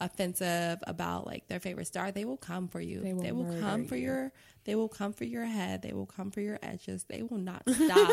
offensive 0.00 0.78
about 0.86 1.26
like 1.26 1.46
their 1.48 1.60
favorite 1.60 1.86
star 1.86 2.10
they 2.12 2.24
will 2.24 2.38
come 2.38 2.66
for 2.66 2.80
you. 2.80 3.00
They 3.00 3.12
they 3.12 3.32
will 3.32 3.44
will, 3.44 3.60
come 3.60 3.84
for 3.84 3.96
you. 3.96 4.04
your 4.04 4.32
they 4.64 4.74
will 4.74 4.88
come 4.88 5.12
for 5.12 5.24
your 5.24 5.44
head. 5.44 5.82
They 5.82 5.92
will 5.92 6.06
come 6.06 6.30
for 6.30 6.40
your 6.40 6.58
edges. 6.62 7.04
They 7.06 7.22
will 7.22 7.36
not 7.36 7.62
stop. 7.68 8.08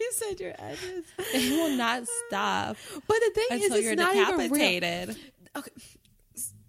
You 0.00 0.12
said 0.12 0.40
your 0.40 0.54
edges. 0.58 1.04
they 1.32 1.50
will 1.50 1.76
not 1.76 2.02
stop 2.26 2.76
But 3.06 3.16
the 3.20 3.30
thing 3.32 3.60
is, 3.60 3.84
you're 3.84 3.92
it's 3.92 4.02
not 4.02 4.16
even 4.16 4.50
real. 4.50 5.14
Okay, 5.54 5.70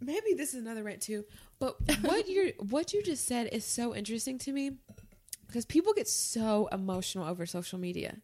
maybe 0.06 0.34
this 0.36 0.54
is 0.54 0.62
another 0.62 0.84
rant 0.84 1.02
too. 1.02 1.26
But 1.60 1.76
what 2.02 2.28
you 2.28 2.54
what 2.70 2.94
you 2.94 3.04
just 3.04 3.26
said 3.26 3.50
is 3.52 3.66
so 3.66 3.96
interesting 3.96 4.38
to 4.40 4.52
me 4.52 4.72
because 5.48 5.66
people 5.66 5.94
get 5.94 6.08
so 6.08 6.68
emotional 6.72 7.28
over 7.28 7.46
social 7.46 7.80
media. 7.80 8.18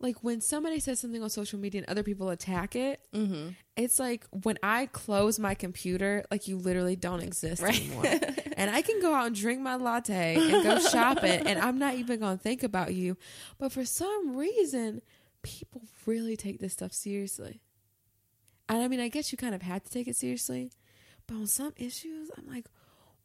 Like 0.00 0.22
when 0.22 0.40
somebody 0.40 0.78
says 0.78 1.00
something 1.00 1.20
on 1.24 1.28
social 1.30 1.58
media 1.58 1.80
and 1.80 1.90
other 1.90 2.04
people 2.04 2.30
attack 2.30 2.76
it, 2.76 3.00
mm-hmm. 3.12 3.48
it's 3.76 3.98
like 3.98 4.26
when 4.44 4.56
I 4.62 4.86
close 4.86 5.40
my 5.40 5.54
computer, 5.54 6.24
like 6.30 6.46
you 6.46 6.56
literally 6.56 6.94
don't 6.94 7.20
exist 7.20 7.60
Right. 7.60 7.80
anymore. 7.80 8.04
and 8.56 8.70
I 8.70 8.80
can 8.82 9.00
go 9.00 9.12
out 9.12 9.26
and 9.26 9.34
drink 9.34 9.60
my 9.60 9.74
latte 9.74 10.36
and 10.36 10.62
go 10.62 10.78
shopping, 10.90 11.46
and 11.48 11.58
I'm 11.58 11.78
not 11.80 11.94
even 11.94 12.20
gonna 12.20 12.36
think 12.38 12.62
about 12.62 12.94
you. 12.94 13.16
But 13.58 13.72
for 13.72 13.84
some 13.84 14.36
reason, 14.36 15.02
people 15.42 15.82
really 16.06 16.36
take 16.36 16.60
this 16.60 16.74
stuff 16.74 16.92
seriously. 16.92 17.60
And 18.68 18.82
I 18.82 18.88
mean, 18.88 19.00
I 19.00 19.08
guess 19.08 19.32
you 19.32 19.38
kind 19.38 19.54
of 19.54 19.62
had 19.62 19.84
to 19.84 19.90
take 19.90 20.08
it 20.08 20.16
seriously, 20.16 20.70
but 21.26 21.34
on 21.36 21.46
some 21.46 21.72
issues, 21.76 22.30
I'm 22.36 22.46
like, 22.46 22.66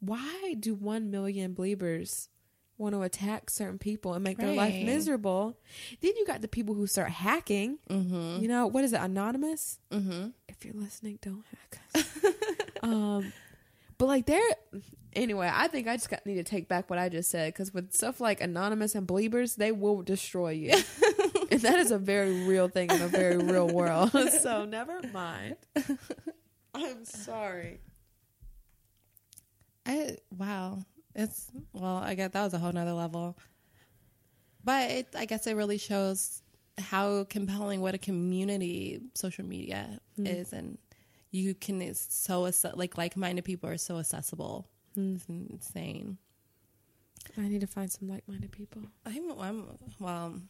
why 0.00 0.54
do 0.58 0.74
one 0.74 1.10
million 1.10 1.54
Beliebers 1.54 2.28
want 2.76 2.94
to 2.94 3.02
attack 3.02 3.50
certain 3.50 3.78
people 3.78 4.14
and 4.14 4.24
make 4.24 4.36
their 4.38 4.52
life 4.54 4.74
miserable? 4.84 5.56
Then 6.00 6.12
you 6.16 6.26
got 6.26 6.40
the 6.42 6.48
people 6.48 6.74
who 6.74 6.86
start 6.86 7.10
hacking. 7.10 7.78
Mm-hmm. 7.90 8.42
You 8.42 8.48
know 8.48 8.66
what 8.66 8.84
is 8.84 8.92
it? 8.92 9.00
Anonymous 9.00 9.78
Mm-hmm. 9.90 10.28
if 10.48 10.64
you're 10.64 10.74
listening, 10.74 11.18
don't 11.22 11.44
hack 11.46 11.80
us. 11.94 12.20
um, 12.82 13.32
but 13.96 14.06
like 14.06 14.26
there, 14.26 14.42
anyway, 15.14 15.50
I 15.52 15.68
think 15.68 15.86
I 15.88 15.96
just 15.96 16.10
got, 16.10 16.26
need 16.26 16.34
to 16.36 16.42
take 16.42 16.68
back 16.68 16.90
what 16.90 16.98
I 16.98 17.08
just 17.08 17.30
said 17.30 17.52
because 17.52 17.72
with 17.72 17.92
stuff 17.92 18.20
like 18.20 18.40
anonymous 18.40 18.94
and 18.94 19.06
Beliebers, 19.06 19.56
they 19.56 19.72
will 19.72 20.02
destroy 20.02 20.50
you, 20.50 20.74
that 21.64 21.78
is 21.78 21.90
a 21.90 21.98
very 21.98 22.44
real 22.46 22.68
thing 22.68 22.90
in 22.90 23.02
a 23.02 23.08
very 23.08 23.36
real 23.36 23.68
world. 23.68 24.10
so 24.40 24.64
never 24.64 25.00
mind. 25.12 25.56
I'm 26.74 27.04
sorry. 27.04 27.80
I 29.86 30.16
wow, 30.36 30.84
it's 31.14 31.50
well. 31.72 31.96
I 31.96 32.14
guess 32.14 32.32
that 32.32 32.42
was 32.44 32.54
a 32.54 32.58
whole 32.58 32.72
nother 32.72 32.92
level. 32.92 33.36
But 34.64 34.90
it, 34.90 35.08
I 35.16 35.26
guess 35.26 35.46
it 35.46 35.54
really 35.54 35.78
shows 35.78 36.42
how 36.78 37.24
compelling 37.24 37.80
what 37.80 37.94
a 37.94 37.98
community 37.98 39.02
social 39.14 39.44
media 39.44 40.00
hmm. 40.16 40.26
is, 40.26 40.52
and 40.52 40.78
you 41.30 41.54
can. 41.54 41.82
It's 41.82 42.14
so 42.14 42.50
like 42.74 42.96
like-minded 42.96 43.44
people 43.44 43.68
are 43.68 43.76
so 43.76 43.98
accessible. 43.98 44.68
Hmm. 44.94 45.16
It's 45.16 45.26
insane. 45.28 46.18
I 47.36 47.48
need 47.48 47.62
to 47.62 47.66
find 47.66 47.90
some 47.90 48.08
like-minded 48.08 48.52
people. 48.52 48.82
I'm, 49.06 49.30
I'm 49.40 49.66
well. 49.98 50.40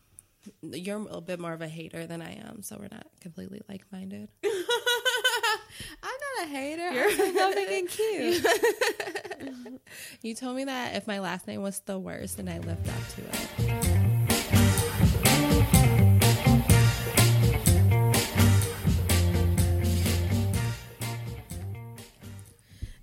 You're 0.62 1.06
a 1.10 1.20
bit 1.20 1.38
more 1.40 1.52
of 1.52 1.60
a 1.62 1.68
hater 1.68 2.06
than 2.06 2.20
I 2.22 2.32
am, 2.34 2.62
so 2.62 2.76
we're 2.78 2.88
not 2.90 3.06
completely 3.20 3.60
like-minded. 3.68 4.28
I'm 4.44 6.10
not 6.38 6.44
a 6.44 6.46
hater. 6.48 6.92
You're 6.92 7.34
loving 7.34 7.66
and 7.70 7.88
cute. 9.48 9.80
You 10.22 10.34
told 10.34 10.56
me 10.56 10.64
that 10.64 10.94
if 10.96 11.06
my 11.06 11.18
last 11.20 11.46
name 11.46 11.62
was 11.62 11.80
the 11.80 11.98
worst, 11.98 12.38
and 12.38 12.48
I 12.50 12.58
lived 12.58 12.88
up 12.88 13.08
to 13.16 13.22
it. 13.22 13.84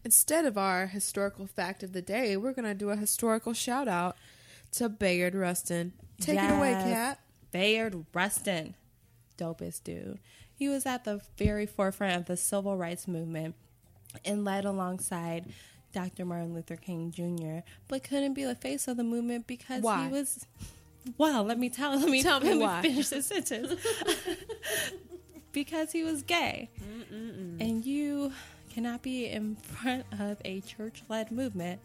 Instead 0.04 0.46
of 0.46 0.58
our 0.58 0.88
historical 0.88 1.46
fact 1.46 1.84
of 1.84 1.94
the 1.94 2.02
day, 2.02 2.36
we're 2.36 2.54
gonna 2.54 2.74
do 2.74 2.90
a 2.90 2.96
historical 2.96 3.54
shout 3.54 3.88
out 3.88 4.18
to 4.72 4.90
Bayard 4.90 5.36
Rustin. 5.36 5.94
Take 6.20 6.40
it 6.40 6.52
away, 6.52 6.72
Yes. 6.72 6.84
Kat. 6.94 7.20
Bayard 7.52 8.06
Rustin, 8.14 8.76
dopest 9.38 9.84
dude. 9.84 10.20
He 10.54 10.70
was 10.70 10.86
at 10.86 11.04
the 11.04 11.22
very 11.38 11.66
forefront 11.66 12.16
of 12.16 12.26
the 12.26 12.38
civil 12.38 12.78
rights 12.78 13.08
movement 13.08 13.56
and 14.24 14.46
led 14.46 14.66
alongside 14.66 15.46
Dr. 15.94 16.24
Martin 16.26 16.54
Luther 16.54 16.76
King 16.78 17.12
Jr., 17.12 17.68
but 17.88 18.04
couldn't 18.04 18.34
be 18.34 18.44
the 18.46 18.56
face 18.56 18.88
of 18.88 18.98
the 18.98 19.04
movement 19.04 19.48
because 19.48 19.82
Why? 19.82 20.06
he 20.06 20.12
was. 20.12 20.46
Well, 21.18 21.44
let 21.44 21.58
me 21.58 21.70
tell. 21.70 21.98
Let 21.98 22.10
me 22.10 22.22
Tell 22.22 22.40
me 22.40 22.54
let 22.54 22.60
why. 22.60 22.82
finish 22.84 23.10
this 23.10 23.26
sentence. 23.26 23.74
because 25.52 25.92
he 25.92 26.04
was 26.04 26.22
gay, 26.22 26.70
and 27.10 27.86
you 27.86 28.32
cannot 28.72 29.02
be 29.02 29.26
in 29.28 29.56
front 29.56 30.06
of 30.20 30.38
a 30.46 30.62
church-led 30.62 31.32
movement 31.32 31.82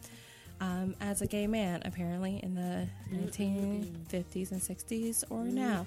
um, 0.61 0.94
as 1.00 1.22
a 1.22 1.26
gay 1.26 1.46
man, 1.46 1.82
apparently 1.84 2.40
in 2.42 2.54
the 2.54 2.86
1950s 3.12 4.52
and 4.52 4.61
60s 4.61 5.24
or 5.30 5.44
now. 5.44 5.86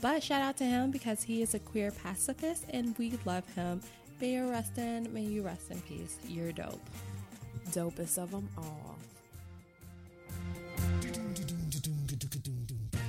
But 0.00 0.22
shout 0.22 0.42
out 0.42 0.56
to 0.58 0.64
him 0.64 0.90
because 0.90 1.22
he 1.22 1.42
is 1.42 1.54
a 1.54 1.58
queer 1.58 1.90
pacifist 1.90 2.64
and 2.70 2.96
we 2.98 3.18
love 3.24 3.46
him. 3.54 3.80
May 4.20 4.32
you 4.32 4.50
rest 4.50 4.78
in, 4.78 5.12
may 5.12 5.22
you 5.22 5.42
rest 5.42 5.70
in 5.70 5.80
peace. 5.82 6.18
You're 6.26 6.52
dope. 6.52 6.80
Dopest 7.70 8.18
of 8.18 8.30
them 8.30 8.48
all. 8.56 8.98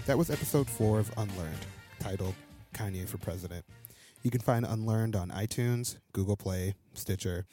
That 0.05 0.17
was 0.17 0.29
episode 0.29 0.67
four 0.69 0.99
of 0.99 1.11
Unlearned, 1.17 1.65
titled 1.99 2.33
Kanye 2.73 3.07
for 3.07 3.17
President. 3.19 3.63
You 4.23 4.31
can 4.31 4.41
find 4.41 4.65
Unlearned 4.65 5.15
on 5.15 5.29
iTunes, 5.29 5.97
Google 6.13 6.35
Play, 6.35 6.73
Stitcher, 6.93 7.45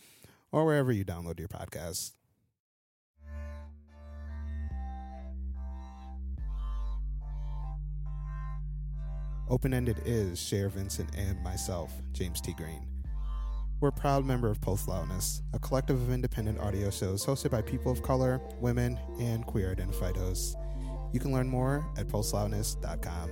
or 0.52 0.64
wherever 0.64 0.90
you 0.90 1.04
download 1.04 1.38
your 1.38 1.48
podcasts. 1.48 2.12
Open 9.48 9.72
Ended 9.72 10.02
is 10.04 10.40
Cher 10.40 10.68
Vincent 10.68 11.14
and 11.16 11.40
myself, 11.40 11.92
James 12.10 12.40
T. 12.40 12.52
Green. 12.52 12.84
We're 13.78 13.90
a 13.90 13.92
proud 13.92 14.24
member 14.24 14.50
of 14.50 14.60
Post 14.60 14.88
Loudness, 14.88 15.40
a 15.52 15.60
collective 15.60 16.02
of 16.02 16.10
independent 16.10 16.58
audio 16.58 16.90
shows 16.90 17.24
hosted 17.24 17.52
by 17.52 17.62
people 17.62 17.92
of 17.92 18.02
color, 18.02 18.40
women, 18.58 18.98
and 19.20 19.46
queer 19.46 19.70
identified 19.70 20.16
hosts. 20.16 20.56
You 21.12 21.20
can 21.20 21.32
learn 21.32 21.46
more 21.46 21.86
at 21.96 22.08
postloudness.com. 22.08 23.30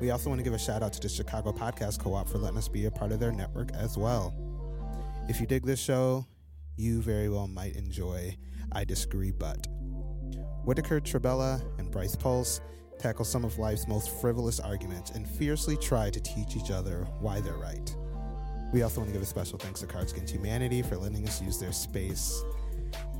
We 0.00 0.10
also 0.10 0.28
want 0.28 0.38
to 0.38 0.44
give 0.44 0.54
a 0.54 0.58
shout 0.58 0.84
out 0.84 0.92
to 0.92 1.00
the 1.00 1.08
Chicago 1.08 1.50
Podcast 1.50 1.98
Co 1.98 2.14
op 2.14 2.28
for 2.28 2.38
letting 2.38 2.58
us 2.58 2.68
be 2.68 2.84
a 2.84 2.90
part 2.90 3.10
of 3.10 3.18
their 3.18 3.32
network 3.32 3.72
as 3.72 3.98
well. 3.98 4.32
If 5.28 5.40
you 5.40 5.48
dig 5.48 5.66
this 5.66 5.80
show, 5.80 6.26
you 6.76 7.02
very 7.02 7.28
well 7.28 7.48
might 7.48 7.74
enjoy 7.74 8.36
I 8.70 8.84
Disagree 8.84 9.32
But. 9.32 9.66
Whitaker 10.64 11.00
Trabella 11.00 11.60
and 11.78 11.90
Bryce 11.90 12.14
Pulse 12.14 12.60
tackle 12.98 13.24
some 13.24 13.44
of 13.44 13.58
life's 13.58 13.86
most 13.86 14.10
frivolous 14.20 14.60
arguments 14.60 15.10
and 15.12 15.28
fiercely 15.28 15.76
try 15.76 16.10
to 16.10 16.20
teach 16.20 16.56
each 16.56 16.70
other 16.70 17.06
why 17.20 17.40
they're 17.40 17.54
right. 17.54 17.94
We 18.72 18.82
also 18.82 19.00
want 19.00 19.08
to 19.08 19.12
give 19.14 19.22
a 19.22 19.26
special 19.26 19.58
thanks 19.58 19.80
to 19.80 19.86
Cards 19.86 20.12
Against 20.12 20.34
Humanity 20.34 20.82
for 20.82 20.96
letting 20.96 21.26
us 21.26 21.40
use 21.40 21.58
their 21.58 21.72
space. 21.72 22.42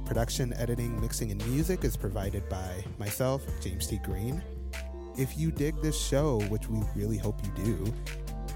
Production, 0.05 0.53
editing, 0.55 1.01
mixing, 1.01 1.31
and 1.31 1.47
music 1.49 1.85
is 1.85 1.97
provided 1.97 2.49
by 2.49 2.85
myself, 2.99 3.43
James 3.61 3.87
T. 3.87 3.99
Green. 4.05 4.43
If 5.16 5.39
you 5.39 5.51
dig 5.51 5.81
this 5.81 5.99
show, 6.01 6.41
which 6.49 6.68
we 6.68 6.83
really 6.95 7.18
hope 7.18 7.41
you 7.45 7.64
do, 7.64 7.95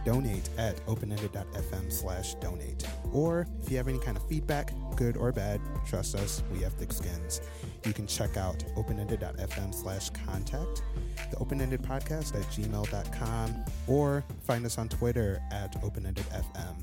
donate 0.05 0.48
at 0.59 0.80
openended.fm 0.86 1.92
slash 1.92 2.34
donate. 2.34 2.86
Or 3.12 3.46
if 3.62 3.70
you 3.70 3.76
have 3.76 3.88
any 3.88 3.98
kind 3.98 4.16
of 4.16 4.26
feedback, 4.28 4.72
good 4.96 5.16
or 5.16 5.32
bad, 5.32 5.61
trust 5.86 6.14
us, 6.14 6.42
we 6.53 6.61
have 6.61 6.72
thick 6.74 6.92
skins. 6.92 7.40
You 7.84 7.92
can 7.92 8.07
check 8.07 8.36
out 8.36 8.64
openended.fm 8.76 9.74
slash 9.74 10.11
contact, 10.11 10.82
the 11.30 11.38
open-ended 11.38 11.82
podcast 11.82 12.34
at 12.34 12.46
gmail.com, 12.50 13.64
or 13.86 14.24
find 14.44 14.64
us 14.66 14.78
on 14.78 14.88
Twitter 14.88 15.40
at 15.50 15.80
openendedfm. 15.82 16.74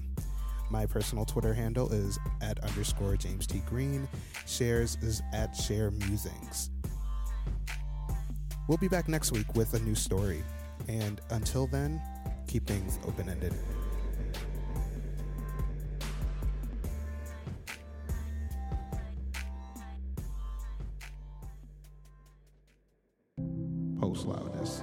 My 0.69 0.85
personal 0.85 1.25
Twitter 1.25 1.53
handle 1.53 1.91
is 1.91 2.19
at 2.41 2.59
underscore 2.59 3.15
James 3.17 3.47
T. 3.47 3.63
Green. 3.67 4.07
Cher's 4.45 4.97
is 5.01 5.21
at 5.33 5.55
Share 5.55 5.89
Musings. 5.91 6.69
We'll 8.67 8.77
be 8.77 8.87
back 8.87 9.07
next 9.07 9.31
week 9.31 9.55
with 9.55 9.73
a 9.73 9.79
new 9.79 9.95
story. 9.95 10.43
And 10.87 11.19
until 11.31 11.65
then, 11.65 11.99
keep 12.49 12.65
things 12.65 12.97
open 13.07 13.29
ended. 13.29 13.53
Post 24.01 24.25
loudness. 24.25 24.81